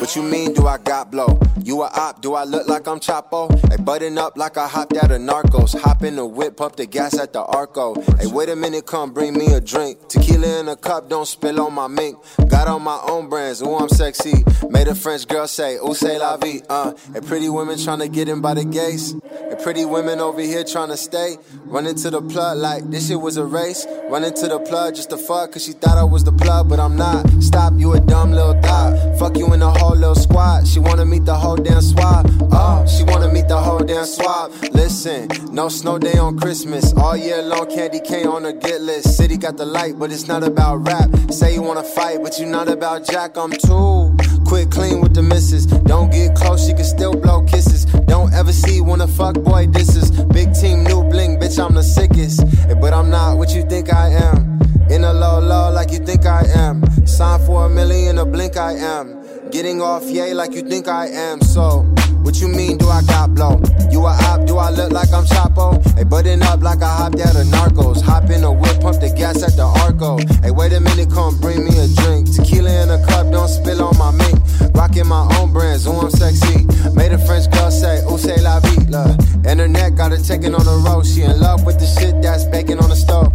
What 0.00 0.14
you 0.16 0.22
mean, 0.22 0.54
do 0.54 0.66
I 0.66 0.78
got 0.78 1.10
blow? 1.10 1.38
You 1.62 1.82
a 1.82 1.86
op, 1.86 2.22
do 2.22 2.34
I 2.34 2.44
look 2.44 2.66
like 2.66 2.86
I'm 2.86 2.98
Chapo? 2.98 3.50
Hey, 3.68 3.76
button 3.82 4.16
up 4.16 4.38
like 4.38 4.56
I 4.56 4.66
hopped 4.66 4.96
out 4.96 5.10
of 5.10 5.20
Narcos. 5.20 5.78
Hop 5.78 6.02
in 6.02 6.16
the 6.16 6.24
whip, 6.24 6.56
pump 6.56 6.76
the 6.76 6.86
gas 6.86 7.18
at 7.18 7.32
the 7.32 7.42
Arco. 7.42 8.00
Hey, 8.18 8.26
wait 8.26 8.48
a 8.48 8.56
minute, 8.56 8.86
come 8.86 9.12
bring 9.12 9.34
me 9.34 9.52
a 9.52 9.60
drink. 9.60 10.08
Tequila 10.08 10.60
in 10.60 10.68
a 10.68 10.76
cup, 10.76 11.10
don't 11.10 11.26
spill 11.26 11.60
on 11.60 11.74
my 11.74 11.88
mink. 11.88 12.16
Got 12.48 12.68
on 12.68 12.82
my 12.82 12.98
own 13.08 13.28
brands, 13.28 13.60
ooh, 13.60 13.76
I'm 13.76 13.88
sexy. 13.88 14.44
Made 14.70 14.88
a 14.88 14.94
French 14.94 15.28
girl 15.28 15.46
say, 15.46 15.76
ooh, 15.76 15.94
say 15.94 16.18
la 16.18 16.36
vie, 16.38 16.62
uh. 16.70 16.94
And 17.14 17.26
pretty 17.26 17.50
women 17.50 17.76
tryna 17.76 18.10
get 18.10 18.28
in 18.28 18.40
by 18.40 18.54
the 18.54 18.64
gates. 18.64 19.12
And 19.12 19.58
pretty 19.58 19.84
women 19.84 20.20
over 20.20 20.40
here 20.40 20.62
tryna 20.62 20.96
stay. 20.96 21.36
Run 21.64 21.86
into 21.86 22.08
the 22.08 22.22
plug 22.22 22.56
like 22.58 22.88
this 22.90 23.08
shit 23.08 23.20
was 23.20 23.36
a 23.36 23.44
race. 23.44 23.86
Run 24.08 24.24
into 24.24 24.48
the 24.48 24.60
plug 24.60 24.94
just 24.94 25.10
to 25.10 25.18
fuck, 25.18 25.52
cause 25.52 25.64
she 25.64 25.72
thought 25.72 25.98
I 25.98 26.04
was 26.04 26.24
the 26.24 26.32
plug, 26.32 26.68
but 26.68 26.78
I'm 26.80 26.96
not. 26.96 27.28
Stop, 27.42 27.74
you 27.76 27.92
a 27.92 28.00
dumb 28.00 28.30
little 28.30 28.58
thought. 28.62 29.18
Fuck 29.18 29.36
you 29.36 29.52
in 29.52 29.60
the 29.60 29.70
whole 29.88 29.96
little 29.96 30.14
squad. 30.14 30.66
She 30.66 30.78
wanna 30.80 31.04
meet 31.04 31.24
the 31.24 31.34
whole 31.34 31.56
damn 31.56 31.80
swab. 31.80 32.26
Oh, 32.52 32.84
she 32.86 33.04
wanna 33.04 33.32
meet 33.32 33.48
the 33.48 33.56
whole 33.56 33.78
damn 33.78 34.04
swab. 34.04 34.52
Listen, 34.72 35.28
no 35.50 35.68
snow 35.68 35.98
day 35.98 36.18
on 36.18 36.38
Christmas. 36.38 36.92
All 36.94 37.16
year 37.16 37.42
long, 37.42 37.66
candy 37.70 38.00
cane 38.00 38.26
on 38.26 38.42
the 38.42 38.52
get 38.52 38.80
list. 38.82 39.16
City 39.16 39.36
got 39.36 39.56
the 39.56 39.64
light, 39.64 39.98
but 39.98 40.12
it's 40.12 40.28
not 40.28 40.42
about 40.44 40.86
rap. 40.86 41.08
Say 41.30 41.54
you 41.54 41.62
wanna 41.62 41.82
fight, 41.82 42.22
but 42.22 42.38
you 42.38 42.46
not 42.46 42.68
about 42.68 43.06
Jack. 43.06 43.36
I'm 43.36 43.50
too 43.50 44.14
quick, 44.46 44.70
clean 44.70 45.00
with 45.00 45.14
the 45.14 45.22
misses. 45.22 45.64
Don't 45.66 46.10
get 46.10 46.34
close, 46.34 46.66
she 46.66 46.74
can 46.74 46.84
still 46.84 47.14
blow 47.14 47.42
kisses. 47.44 47.84
Don't 48.12 48.32
ever 48.34 48.52
see 48.52 48.80
when 48.80 49.00
a 49.00 49.08
fuck 49.08 49.36
boy 49.42 49.66
disses. 49.66 50.10
Big 50.36 50.52
team, 50.54 50.84
new 50.84 51.02
bling, 51.02 51.38
bitch, 51.40 51.58
I'm 51.64 51.74
the 51.74 51.82
sickest. 51.82 52.40
Eh, 52.68 52.74
But 52.74 52.92
I'm 52.92 53.08
not 53.10 53.38
what 53.38 53.54
you 53.54 53.62
think 53.62 53.92
I 53.92 54.08
am. 54.10 54.58
In 54.90 55.04
a 55.04 55.12
low 55.12 55.38
low 55.40 55.70
like 55.70 55.92
you 55.92 55.98
think 55.98 56.24
I 56.26 56.42
am. 56.54 56.84
Sign 57.06 57.40
for 57.46 57.66
a 57.66 57.68
million, 57.68 58.18
a 58.18 58.24
blink 58.24 58.56
I 58.56 58.72
am. 58.72 59.17
Getting 59.50 59.80
off 59.80 60.04
yay 60.04 60.34
like 60.34 60.52
you 60.52 60.60
think 60.60 60.88
I 60.88 61.06
am. 61.06 61.40
So, 61.40 61.80
what 62.20 62.38
you 62.38 62.48
mean 62.48 62.76
do 62.76 62.88
I 62.88 63.00
got 63.02 63.34
blow? 63.34 63.60
You 63.90 64.04
a 64.04 64.12
op, 64.28 64.46
do 64.46 64.58
I 64.58 64.68
look 64.70 64.92
like 64.92 65.10
I'm 65.10 65.24
Chapo? 65.24 65.80
Hey, 65.96 66.04
button 66.04 66.42
up 66.42 66.60
like 66.60 66.82
I 66.82 66.96
hopped 66.96 67.20
out 67.20 67.34
of 67.34 67.46
Narcos. 67.46 68.02
Hop 68.02 68.28
in 68.28 68.44
a 68.44 68.52
whip, 68.52 68.78
pump 68.80 69.00
the 69.00 69.08
gas 69.08 69.42
at 69.42 69.56
the 69.56 69.64
Arco. 69.64 70.18
Hey, 70.42 70.50
wait 70.50 70.74
a 70.74 70.80
minute, 70.80 71.10
come 71.10 71.40
bring 71.40 71.64
me 71.64 71.70
a 71.78 71.88
drink. 71.88 72.28
Tequila 72.36 72.82
in 72.82 72.90
a 72.90 73.00
cup, 73.06 73.32
don't 73.32 73.48
spill 73.48 73.82
on 73.82 73.96
my 73.96 74.10
mink. 74.12 74.38
Rocking 74.74 75.08
my 75.08 75.24
own 75.38 75.50
brands, 75.50 75.86
ooh, 75.86 75.96
I'm 75.96 76.10
sexy. 76.10 76.66
Made 76.92 77.12
a 77.12 77.18
French 77.18 77.50
girl 77.50 77.70
say, 77.70 78.04
ooh, 78.04 78.18
say 78.18 78.36
la 78.42 78.60
vie, 78.60 78.84
look. 78.92 79.16
Internet 79.48 79.96
got 79.96 80.10
her 80.10 80.18
taking 80.18 80.54
on 80.54 80.66
the 80.66 80.76
road. 80.84 81.06
She 81.06 81.22
in 81.22 81.40
love 81.40 81.64
with 81.64 81.80
the 81.80 81.86
shit 81.86 82.20
that's 82.20 82.44
baking 82.44 82.80
on 82.80 82.90
the 82.90 82.96
stove. 82.96 83.32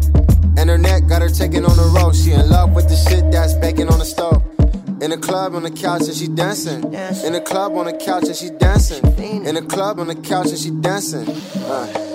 Internet 0.59 1.07
got 1.07 1.23
her 1.23 1.29
taking 1.29 1.65
on 1.65 1.75
the 1.75 1.89
road. 1.89 2.15
She 2.15 2.33
in 2.33 2.47
love 2.49 2.75
with 2.75 2.87
the 2.87 2.95
shit 2.95 3.31
that's 3.31 3.55
baking 3.55 3.89
on 3.89 3.97
the 3.97 4.05
stove. 4.05 4.42
In 5.03 5.09
the 5.09 5.17
club 5.17 5.53
on 5.53 5.63
the 5.63 5.69
couch 5.69 6.03
and 6.03 6.15
she 6.15 6.29
dancing. 6.29 6.81
In 7.25 7.33
the 7.33 7.41
club 7.45 7.75
on 7.75 7.87
the 7.87 7.91
couch 7.91 8.23
and 8.23 8.35
she 8.37 8.49
dancing. 8.51 9.03
In 9.45 9.55
the 9.55 9.61
club 9.61 9.99
on 9.99 10.07
the 10.07 10.15
couch 10.15 10.47
and 10.47 10.57
she 10.57 10.71
dancing. 10.71 11.27
Uh, 11.27 12.13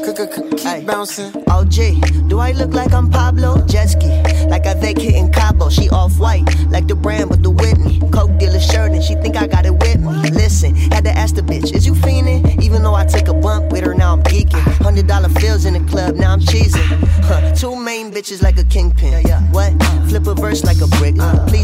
keep 0.57 0.87
bouncing. 0.87 1.31
OG, 1.49 2.29
do 2.29 2.39
I 2.39 2.53
look 2.53 2.73
like 2.73 2.95
I'm 2.95 3.11
Pablo? 3.11 3.61
Jet 3.67 3.89
ski, 3.89 4.09
like 4.49 4.65
I 4.65 4.73
vacate 4.73 5.17
in 5.17 5.31
Cabo. 5.31 5.69
She 5.69 5.91
off 5.91 6.19
white, 6.19 6.45
like 6.71 6.87
the 6.87 6.95
brand 6.95 7.29
with 7.29 7.43
the 7.43 7.51
Whitney. 7.51 8.01
Coke 8.11 8.39
dealer 8.39 8.59
shirt 8.59 8.93
and 8.93 9.05
she 9.05 9.17
think 9.17 9.37
I 9.37 9.47
got 9.47 9.67
it 9.67 9.75
with 9.75 10.01
me. 10.01 10.31
Listen, 10.31 10.75
had 10.75 11.05
to 11.05 11.11
ask 11.11 11.35
the 11.35 11.43
bitch, 11.43 11.75
is 11.75 11.87
you 11.87 11.93
fiendin'? 11.93 12.63
Even 12.63 12.83
though 12.83 12.95
I 12.95 13.05
take 13.05 13.29
a 13.29 13.35
bump 13.35 13.71
with 13.71 13.85
her, 13.85 13.93
now 13.93 14.15
I'm 14.15 14.23
geeking. 14.23 14.63
Hundred 14.83 15.07
dollar 15.07 15.29
bills 15.29 15.67
in 15.67 15.75
the 15.75 15.91
club, 15.91 16.15
now 16.15 16.33
I'm 16.33 16.41
cheesing. 16.41 16.87
Huh, 17.25 17.55
two 17.55 17.77
main 17.77 18.11
bitches 18.11 18.43
like 18.43 18.57
a 18.59 18.65
kingpin. 18.65 19.23
What? 19.53 19.73
Flip 20.09 20.27
a 20.27 20.35
verse 20.35 20.65
like 20.65 20.81
a 20.81 20.87
brick. 20.97 21.17
Please, 21.49 21.58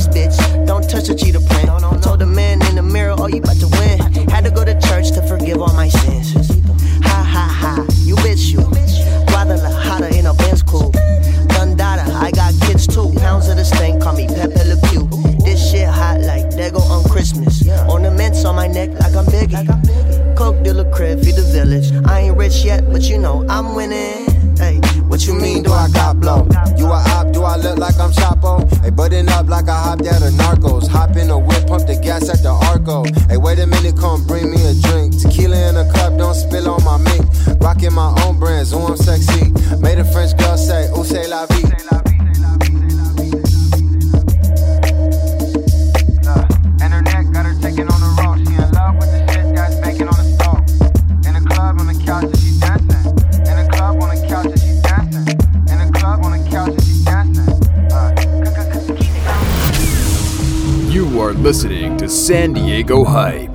listening 61.45 61.95
to 61.99 62.09
San 62.09 62.55
Diego 62.55 63.05
Hype, 63.05 63.53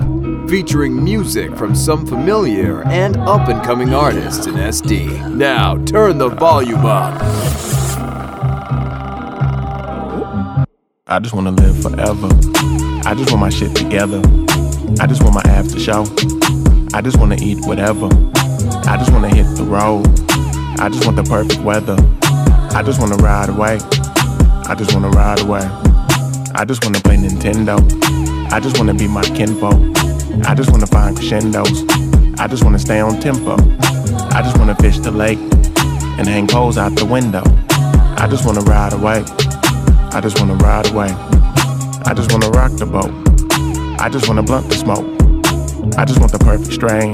featuring 0.48 1.04
music 1.04 1.56
from 1.56 1.74
some 1.74 2.06
familiar 2.06 2.84
and 2.84 3.18
up 3.18 3.48
and 3.48 3.64
coming 3.64 3.96
artists 3.96 4.46
in 4.46 4.54
SD. 4.54 5.34
Now, 5.34 5.76
turn 5.86 6.20
the 6.20 6.30
volume 6.30 6.86
up. 6.86 7.20
I 11.08 11.18
just 11.20 11.34
wanna 11.34 11.50
live 11.50 11.82
forever. 11.82 12.30
I 13.08 13.16
just 13.18 13.32
want 13.32 13.40
my 13.40 13.50
shit 13.50 13.76
together. 13.76 14.22
I 15.00 15.08
just 15.08 15.24
want 15.24 15.34
my 15.34 15.52
after 15.52 15.80
show. 15.80 16.06
I 16.94 17.02
just 17.02 17.18
wanna 17.18 17.38
eat 17.42 17.66
whatever. 17.66 18.08
I 18.86 18.98
just 19.00 19.12
wanna 19.12 19.34
hit 19.34 19.48
the 19.58 19.64
road. 19.64 20.06
I 20.80 20.90
just 20.90 21.06
want 21.06 21.16
the 21.16 21.24
perfect 21.24 21.62
weather. 21.62 21.98
I 22.70 22.84
just 22.84 23.02
wanna 23.02 23.16
ride 23.16 23.50
away. 23.50 23.80
I 24.68 24.76
just 24.78 24.94
wanna 24.94 25.10
ride 25.10 25.40
away. 25.42 25.89
I 26.56 26.66
just 26.66 26.84
wanna 26.84 27.00
play 27.00 27.18
Nintendo. 27.18 27.78
I 28.52 28.60
just 28.60 28.78
wanna 28.78 28.94
be 28.94 29.08
my 29.08 29.22
kinfolk. 29.24 29.80
I 30.46 30.56
just 30.56 30.72
wanna 30.72 30.88
find 30.88 31.16
crescendos. 31.16 31.84
I 32.40 32.48
just 32.48 32.64
wanna 32.64 32.80
stay 32.80 33.00
on 33.00 33.20
tempo. 33.20 33.56
I 34.32 34.42
just 34.42 34.58
wanna 34.58 34.76
fish 34.76 35.00
the 35.00 35.12
lake 35.12 35.40
and 36.18 36.28
hang 36.28 36.48
poles 36.48 36.78
out 36.78 36.96
the 36.96 37.06
window. 37.06 37.44
I 38.18 38.28
just 38.30 38.46
wanna 38.46 38.62
ride 38.62 38.94
away. 38.94 39.24
I 40.12 40.20
just 40.22 40.40
wanna 40.40 40.56
ride 40.56 40.88
away. 40.92 41.10
I 42.06 42.14
just 42.14 42.32
wanna 42.32 42.50
rock 42.50 42.72
the 42.74 42.86
boat. 42.86 43.12
I 44.00 44.10
just 44.10 44.28
wanna 44.28 44.44
blunt 44.44 44.70
the 44.70 44.76
smoke. 44.76 45.06
I 45.98 46.06
just 46.06 46.20
want 46.20 46.32
the 46.32 46.40
perfect 46.40 46.74
strain. 46.74 47.14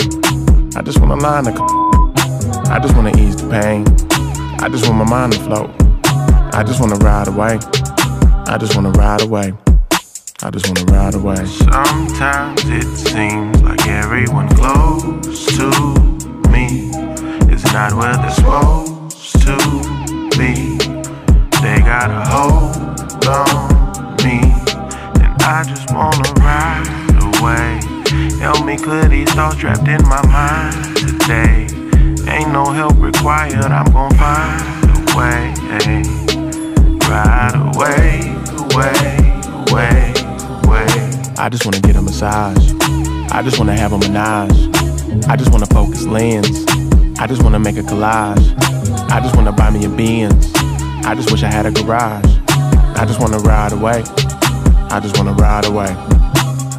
I 0.76 0.82
just 0.82 1.00
wanna 1.00 1.16
line 1.16 1.44
the. 1.46 1.54
c- 1.54 2.72
I 2.72 2.80
just 2.80 2.96
wanna 2.96 3.12
ease 3.18 3.36
the 3.36 3.50
pain. 3.50 3.86
I 4.60 4.70
just 4.70 4.88
want 4.88 4.98
my 5.00 5.10
mind 5.10 5.34
to 5.34 5.40
float. 5.40 5.70
I 6.54 6.64
just 6.64 6.80
wanna 6.80 6.96
ride 6.98 7.28
away. 7.28 7.60
I 8.48 8.58
just 8.58 8.76
wanna 8.76 8.92
ride 8.92 9.22
away. 9.22 9.54
I 10.44 10.50
just 10.52 10.68
wanna 10.68 10.86
ride 10.92 11.16
away. 11.16 11.46
Sometimes 11.46 12.62
it 12.66 12.86
seems 12.96 13.62
like 13.64 13.88
everyone 13.88 14.48
close 14.50 15.46
to 15.58 15.70
me 16.52 16.92
is 17.52 17.64
not 17.74 17.94
where 17.94 18.16
they're 18.16 18.30
supposed 18.32 19.42
to 19.42 19.58
be. 20.38 20.78
They 21.62 21.80
got 21.82 22.12
a 22.12 22.24
hold 22.30 23.26
on 23.28 24.16
me, 24.24 24.40
and 25.24 25.42
I 25.42 25.64
just 25.68 25.92
wanna 25.92 26.32
ride 26.40 26.86
away. 27.40 27.80
Help 28.40 28.64
me 28.66 28.78
clear 28.78 29.08
these 29.10 29.32
thoughts 29.34 29.56
trapped 29.58 29.88
in 29.88 30.02
my 30.08 30.22
mind 30.28 30.96
today. 30.98 31.68
Ain't 32.32 32.52
no 32.52 32.66
help 32.66 32.96
required, 32.98 33.56
I'm 33.56 33.92
gon' 33.92 34.14
find 34.16 34.62
a 34.86 35.18
way. 35.18 35.54
Ride 37.10 37.56
away, 37.76 38.35
away, 38.76 38.92
away, 39.72 40.14
away. 40.66 40.86
I 41.38 41.48
just 41.50 41.66
wanna 41.66 41.80
get 41.80 41.96
a 41.96 42.02
massage. 42.02 42.74
I 43.32 43.42
just 43.42 43.58
wanna 43.58 43.78
have 43.78 43.94
a 43.94 43.98
menage. 43.98 44.70
I 45.28 45.36
just 45.38 45.52
wanna 45.52 45.66
focus 45.68 46.06
lens. 46.06 46.66
I 47.18 47.28
just 47.28 47.42
wanna 47.42 47.60
make 47.60 47.78
a 47.78 47.84
collage. 47.84 48.54
I 49.10 49.22
just 49.22 49.36
wanna 49.36 49.54
buy 49.54 49.70
me 49.70 49.86
a 49.86 49.90
Benz. 49.90 50.52
I 51.06 51.16
just 51.16 51.32
wish 51.32 51.44
I 51.44 51.52
had 51.52 51.66
a 51.66 51.72
garage. 51.72 52.26
I 52.98 53.06
just 53.06 53.22
wanna 53.22 53.40
ride 53.40 53.72
away. 53.72 54.04
I 54.90 55.00
just 55.00 55.18
wanna 55.18 55.34
ride 55.34 55.66
away. 55.66 55.96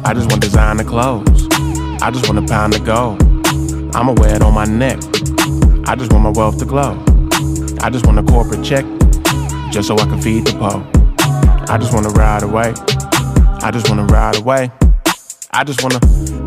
I 0.05 0.13
just 0.13 0.29
want 0.29 0.41
designer 0.41 0.83
clothes. 0.83 1.47
I 2.01 2.11
just 2.11 2.27
wanna 2.27 2.45
pound 2.45 2.73
the 2.73 2.79
gold. 2.79 3.21
I'ma 3.95 4.13
wear 4.13 4.35
it 4.35 4.43
on 4.43 4.53
my 4.53 4.65
neck. 4.65 4.99
I 5.87 5.95
just 5.95 6.11
want 6.13 6.23
my 6.23 6.31
wealth 6.31 6.59
to 6.59 6.65
glow. 6.65 7.03
I 7.81 7.89
just 7.89 8.05
want 8.05 8.19
a 8.19 8.23
corporate 8.23 8.63
check 8.63 8.85
just 9.71 9.87
so 9.87 9.97
I 9.97 10.05
can 10.05 10.21
feed 10.21 10.45
the 10.45 10.53
poor. 10.59 10.96
I 11.69 11.77
just 11.77 11.93
wanna 11.93 12.09
ride 12.09 12.43
away. 12.43 12.73
I 13.61 13.71
just 13.71 13.89
wanna 13.89 14.05
ride 14.05 14.37
away. 14.37 14.71
I 15.51 15.63
just 15.63 15.81
wanna, 15.81 15.99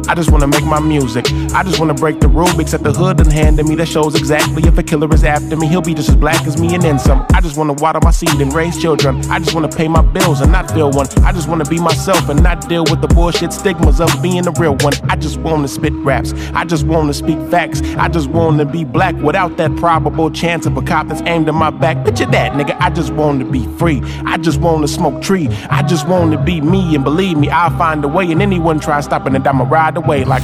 I 0.08 0.14
just 0.14 0.30
wanna 0.30 0.46
make 0.46 0.64
my 0.64 0.78
music. 0.78 1.24
I 1.54 1.62
just 1.62 1.80
wanna 1.80 1.94
break 1.94 2.20
the 2.20 2.26
Rubik's 2.26 2.74
at 2.74 2.82
the 2.82 2.92
hood 2.92 3.18
and 3.18 3.32
handed 3.32 3.66
me 3.66 3.74
that 3.76 3.88
shows 3.88 4.14
exactly 4.14 4.62
if 4.64 4.76
a 4.76 4.82
killer 4.82 5.12
is 5.14 5.24
after 5.24 5.56
me. 5.56 5.68
He'll 5.68 5.80
be 5.80 5.94
just 5.94 6.10
as 6.10 6.16
black 6.16 6.46
as 6.46 6.60
me 6.60 6.74
and 6.74 6.82
then 6.82 6.98
some. 6.98 7.24
I 7.32 7.40
just 7.40 7.56
wanna 7.56 7.72
water 7.72 7.98
my 8.02 8.10
seed 8.10 8.38
and 8.40 8.52
raise 8.52 8.80
children. 8.80 9.24
I 9.30 9.38
just 9.38 9.54
wanna 9.54 9.70
pay 9.70 9.88
my 9.88 10.02
bills 10.02 10.42
and 10.42 10.52
not 10.52 10.70
feel 10.70 10.90
one. 10.90 11.06
I 11.24 11.32
just 11.32 11.48
wanna 11.48 11.64
be 11.64 11.80
myself 11.80 12.28
and 12.28 12.42
not 12.42 12.68
deal 12.68 12.84
with 12.84 13.00
the 13.00 13.08
bullshit 13.08 13.54
stigmas 13.54 14.00
of 14.00 14.10
being 14.22 14.42
the 14.42 14.52
real 14.52 14.76
one. 14.80 14.92
I 15.08 15.16
just 15.16 15.38
wanna 15.40 15.66
spit 15.66 15.94
raps. 15.94 16.34
I 16.54 16.66
just 16.66 16.84
wanna 16.86 17.14
speak 17.14 17.40
facts. 17.50 17.80
I 17.96 18.08
just 18.08 18.28
wanna 18.28 18.66
be 18.66 18.84
black 18.84 19.14
without 19.16 19.56
that 19.56 19.74
probable 19.76 20.30
chance 20.30 20.66
of 20.66 20.76
a 20.76 20.82
cop 20.82 21.08
that's 21.08 21.22
aimed 21.22 21.48
at 21.48 21.54
my 21.54 21.70
back. 21.70 22.04
Picture 22.04 22.26
that, 22.26 22.52
nigga. 22.52 22.76
I 22.80 22.90
just 22.90 23.12
wanna 23.14 23.46
be 23.46 23.66
free. 23.78 24.02
I 24.26 24.36
just 24.36 24.60
wanna 24.60 24.88
smoke 24.88 25.22
tree. 25.22 25.48
I 25.70 25.82
just 25.82 26.06
wanna 26.06 26.42
be 26.44 26.60
me 26.60 26.94
and 26.94 27.02
believe 27.02 27.38
me, 27.38 27.48
I'll 27.48 27.76
find 27.78 28.04
a 28.04 28.08
way. 28.08 28.30
And 28.30 28.42
anyone 28.42 28.78
try 28.78 28.89
stopping 28.98 29.36
it, 29.36 29.46
I'ma 29.46 29.64
ride 29.70 29.96
away 29.96 30.24
like. 30.24 30.42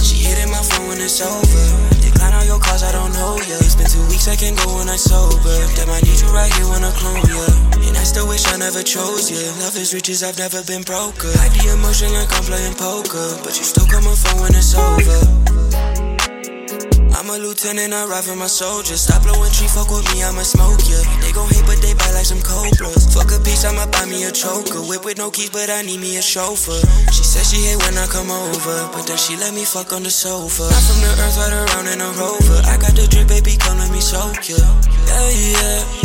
She 0.00 0.24
hitting 0.24 0.48
my 0.48 0.64
phone 0.64 0.88
when 0.88 0.96
it's 0.96 1.20
over. 1.20 1.64
Decline 2.00 2.32
all 2.32 2.44
your 2.48 2.58
calls, 2.58 2.82
I 2.82 2.92
don't 2.92 3.12
know. 3.12 3.36
It's 3.36 3.76
been 3.76 3.84
two 3.86 4.00
weeks, 4.08 4.28
I 4.28 4.36
can 4.36 4.56
go 4.56 4.64
when 4.80 4.88
I 4.88 4.96
sober. 4.96 5.52
Damn, 5.76 5.92
I 5.92 6.00
need 6.00 6.16
you 6.16 6.32
right 6.32 6.48
here 6.56 6.68
when 6.72 6.82
I 6.82 6.92
clone. 6.96 7.20
And 7.84 7.96
I 8.00 8.04
still 8.08 8.26
wish 8.26 8.48
I 8.48 8.56
never 8.56 8.82
chose 8.82 9.28
ya. 9.28 9.52
Love 9.60 9.76
is 9.76 9.92
riches, 9.92 10.22
I've 10.22 10.38
never 10.38 10.64
been 10.64 10.82
broke. 10.82 11.20
Hide 11.36 11.52
the 11.52 11.76
emotion 11.76 12.12
like 12.16 12.32
I'm 12.32 12.44
playing 12.48 12.74
poker. 12.80 13.36
But 13.44 13.58
you 13.60 13.64
still 13.68 13.84
call 13.84 14.00
my 14.00 14.16
phone 14.16 14.40
when 14.40 14.54
it's 14.56 14.72
over. 14.72 15.91
I'm 17.22 17.30
a 17.30 17.38
lieutenant, 17.38 17.94
I 17.94 18.04
ride 18.04 18.24
for 18.24 18.34
my 18.34 18.48
soldiers. 18.48 19.02
Stop 19.02 19.22
blowing 19.22 19.52
tree, 19.52 19.68
fuck 19.70 19.86
with 19.94 20.02
me, 20.10 20.24
I'ma 20.24 20.42
smoke 20.42 20.82
ya. 20.90 20.98
They 21.22 21.30
gon' 21.30 21.46
hate, 21.54 21.62
but 21.70 21.78
they 21.78 21.94
bite 21.94 22.10
like 22.18 22.26
some 22.26 22.42
cobras. 22.42 23.14
Fuck 23.14 23.30
a 23.30 23.38
piece, 23.38 23.62
I'ma 23.64 23.86
buy 23.94 24.06
me 24.06 24.24
a 24.24 24.32
choker. 24.32 24.82
Whip 24.82 25.04
with 25.04 25.18
no 25.18 25.30
keys, 25.30 25.50
but 25.50 25.70
I 25.70 25.82
need 25.82 26.00
me 26.00 26.16
a 26.16 26.22
chauffeur. 26.22 26.82
She 27.14 27.22
said 27.22 27.46
she 27.46 27.62
hate 27.62 27.78
when 27.78 27.94
I 27.96 28.10
come 28.10 28.28
over, 28.28 28.90
but 28.90 29.06
then 29.06 29.16
she 29.16 29.36
let 29.36 29.54
me 29.54 29.64
fuck 29.64 29.92
on 29.92 30.02
the 30.02 30.10
sofa. 30.10 30.66
I'm 30.66 30.82
from 30.82 30.98
the 30.98 31.14
earth, 31.22 31.38
right 31.38 31.54
around 31.62 31.86
in 31.94 32.00
a 32.02 32.10
rover. 32.18 32.58
I 32.66 32.74
got 32.82 32.98
the 32.98 33.06
drip, 33.06 33.28
baby, 33.28 33.54
come 33.54 33.78
let 33.78 33.92
me 33.92 34.00
soak 34.00 34.42
ya. 34.50 34.58
Yeah, 35.06 35.30
yeah. 35.30 36.01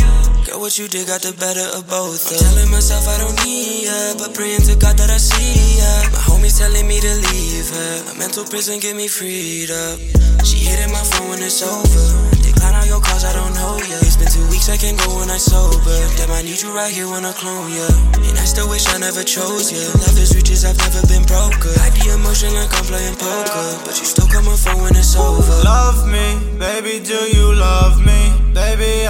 Girl, 0.48 0.60
what 0.64 0.78
you 0.78 0.88
did 0.88 1.04
got 1.06 1.20
the 1.20 1.36
better 1.36 1.76
of 1.76 1.84
both. 1.92 2.32
I'm 2.32 2.40
telling 2.40 2.70
myself 2.72 3.04
I 3.04 3.20
don't 3.20 3.36
need 3.44 3.84
ya, 3.84 4.16
but 4.16 4.32
praying 4.32 4.64
to 4.64 4.80
God 4.80 4.96
that 4.96 5.12
I 5.12 5.20
see 5.20 5.76
ya. 5.76 6.08
My 6.08 6.24
homies 6.24 6.56
telling 6.56 6.88
me 6.88 6.96
to 7.04 7.12
leave 7.28 7.68
her. 7.68 7.92
A 8.08 8.12
mental 8.16 8.48
prison, 8.48 8.80
get 8.80 8.96
me 8.96 9.12
freed 9.12 9.68
up. 9.68 10.00
She 10.48 10.64
hitting 10.64 10.88
my 10.88 11.04
phone 11.04 11.36
when 11.36 11.44
it's 11.44 11.60
over. 11.60 12.04
Decline 12.40 12.80
all 12.80 12.88
your 12.88 13.02
calls, 13.04 13.28
I 13.28 13.36
don't 13.36 13.52
know 13.60 13.76
ya. 13.76 14.00
It's 14.00 14.16
been 14.16 14.32
two 14.32 14.40
weeks, 14.48 14.72
I 14.72 14.80
can't 14.80 14.96
go 14.96 15.20
when 15.20 15.28
I 15.28 15.36
sober. 15.36 16.00
Damn, 16.16 16.32
I 16.32 16.40
need 16.40 16.64
you 16.64 16.72
right 16.72 16.88
here 16.88 17.12
when 17.12 17.28
I 17.28 17.36
clone 17.36 17.68
ya. 17.68 17.84
And 18.16 18.36
I 18.40 18.46
still 18.48 18.72
wish 18.72 18.88
I 18.88 18.96
never 18.96 19.20
chose 19.20 19.68
ya. 19.68 19.84
Love 20.00 20.16
is 20.16 20.32
riches, 20.32 20.64
I've 20.64 20.80
never 20.80 21.04
been 21.12 21.28
broke. 21.28 21.60
Hide 21.76 21.92
the 21.92 22.16
emotion 22.16 22.56
like 22.56 22.72
I'm 22.72 22.88
playing 22.88 23.20
poker, 23.20 23.84
but 23.84 24.00
you 24.00 24.06
still 24.08 24.24
call 24.24 24.48
my 24.48 24.56
phone 24.56 24.80
when 24.80 24.96
it's 24.96 25.12
over. 25.12 25.60
Love 25.60 26.08
me, 26.08 26.40
baby, 26.56 27.04
do 27.04 27.20
you 27.36 27.52
love 27.52 28.00
me? 28.00 28.27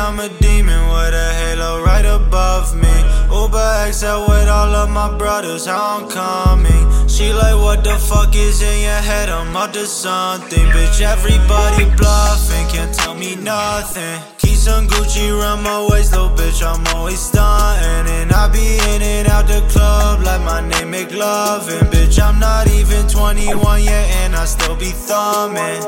I'm 0.09 0.19
a 0.21 0.29
demon 0.41 0.89
with 0.89 1.13
a 1.13 1.35
halo 1.35 1.85
right 1.85 2.07
above 2.07 2.75
me. 2.75 2.97
Uber 3.31 3.93
XL 3.93 4.25
with 4.25 4.49
all 4.49 4.75
of 4.75 4.89
my 4.89 5.15
brothers, 5.19 5.69
I'm 5.69 6.09
coming. 6.09 7.07
She 7.07 7.31
like, 7.31 7.55
what 7.55 7.85
the 7.85 7.95
fuck 7.99 8.35
is 8.35 8.63
in 8.63 8.81
your 8.85 9.03
head? 9.05 9.29
I'm 9.29 9.55
up 9.55 9.75
to 9.75 9.85
something. 9.85 10.65
Bitch, 10.73 11.03
everybody 11.03 11.85
bluffing, 11.95 12.67
can't 12.69 12.95
tell 12.95 13.15
me 13.15 13.37
nothing. 13.37 14.23
Keep 14.39 14.57
some 14.57 14.89
Gucci 14.89 15.29
around 15.29 15.63
my 15.63 15.87
waist, 15.91 16.13
though, 16.13 16.31
bitch, 16.31 16.65
I'm 16.65 16.87
always 16.97 17.21
stunting. 17.21 18.11
And 18.11 18.33
I 18.33 18.49
be 18.51 18.79
in 18.95 19.03
and 19.03 19.29
out 19.29 19.47
the 19.47 19.61
club 19.71 20.23
like 20.23 20.41
my 20.41 20.67
name 20.67 20.91
McLovin. 20.91 21.83
Bitch, 21.93 22.19
I'm 22.19 22.41
not 22.41 22.67
even 22.71 23.07
21 23.09 23.83
yet, 23.83 24.11
and 24.23 24.35
I 24.35 24.47
still 24.47 24.75
be 24.75 24.89
thumbing. 24.89 25.83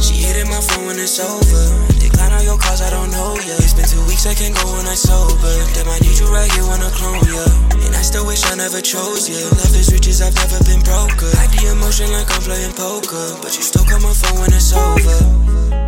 She 0.00 0.14
hitting 0.14 0.48
my 0.48 0.60
phone 0.60 0.86
when 0.86 0.96
it's 1.00 1.18
over. 1.18 1.89
All 2.40 2.46
your 2.46 2.56
calls, 2.56 2.80
I 2.80 2.88
don't 2.88 3.10
know 3.10 3.36
ya. 3.44 3.52
It's 3.60 3.74
been 3.74 3.84
two 3.84 4.00
weeks, 4.08 4.24
I 4.24 4.32
can't 4.32 4.56
go 4.56 4.64
when 4.72 4.86
I 4.86 4.94
sober. 4.94 5.52
Damn, 5.76 5.92
I 5.92 5.98
need 6.00 6.18
you 6.18 6.24
right 6.32 6.50
here 6.52 6.64
when 6.64 6.80
I 6.80 6.88
clone 6.88 7.20
ya. 7.28 7.44
And 7.84 7.94
I 7.94 8.00
still 8.00 8.24
wish 8.24 8.42
I 8.46 8.54
never 8.54 8.80
chose 8.80 9.28
ya. 9.28 9.44
Love 9.60 9.76
is 9.76 9.92
riches, 9.92 10.22
I've 10.22 10.34
never 10.36 10.56
been 10.64 10.80
broke. 10.80 11.20
Hide 11.36 11.52
the 11.52 11.68
emotion 11.68 12.10
like 12.12 12.32
I'm 12.32 12.40
playing 12.40 12.72
poker, 12.72 13.36
but 13.42 13.54
you 13.58 13.62
still 13.62 13.84
call 13.84 14.00
my 14.00 14.14
phone 14.14 14.40
when 14.40 14.54
it's 14.54 14.72
over. 14.72 15.79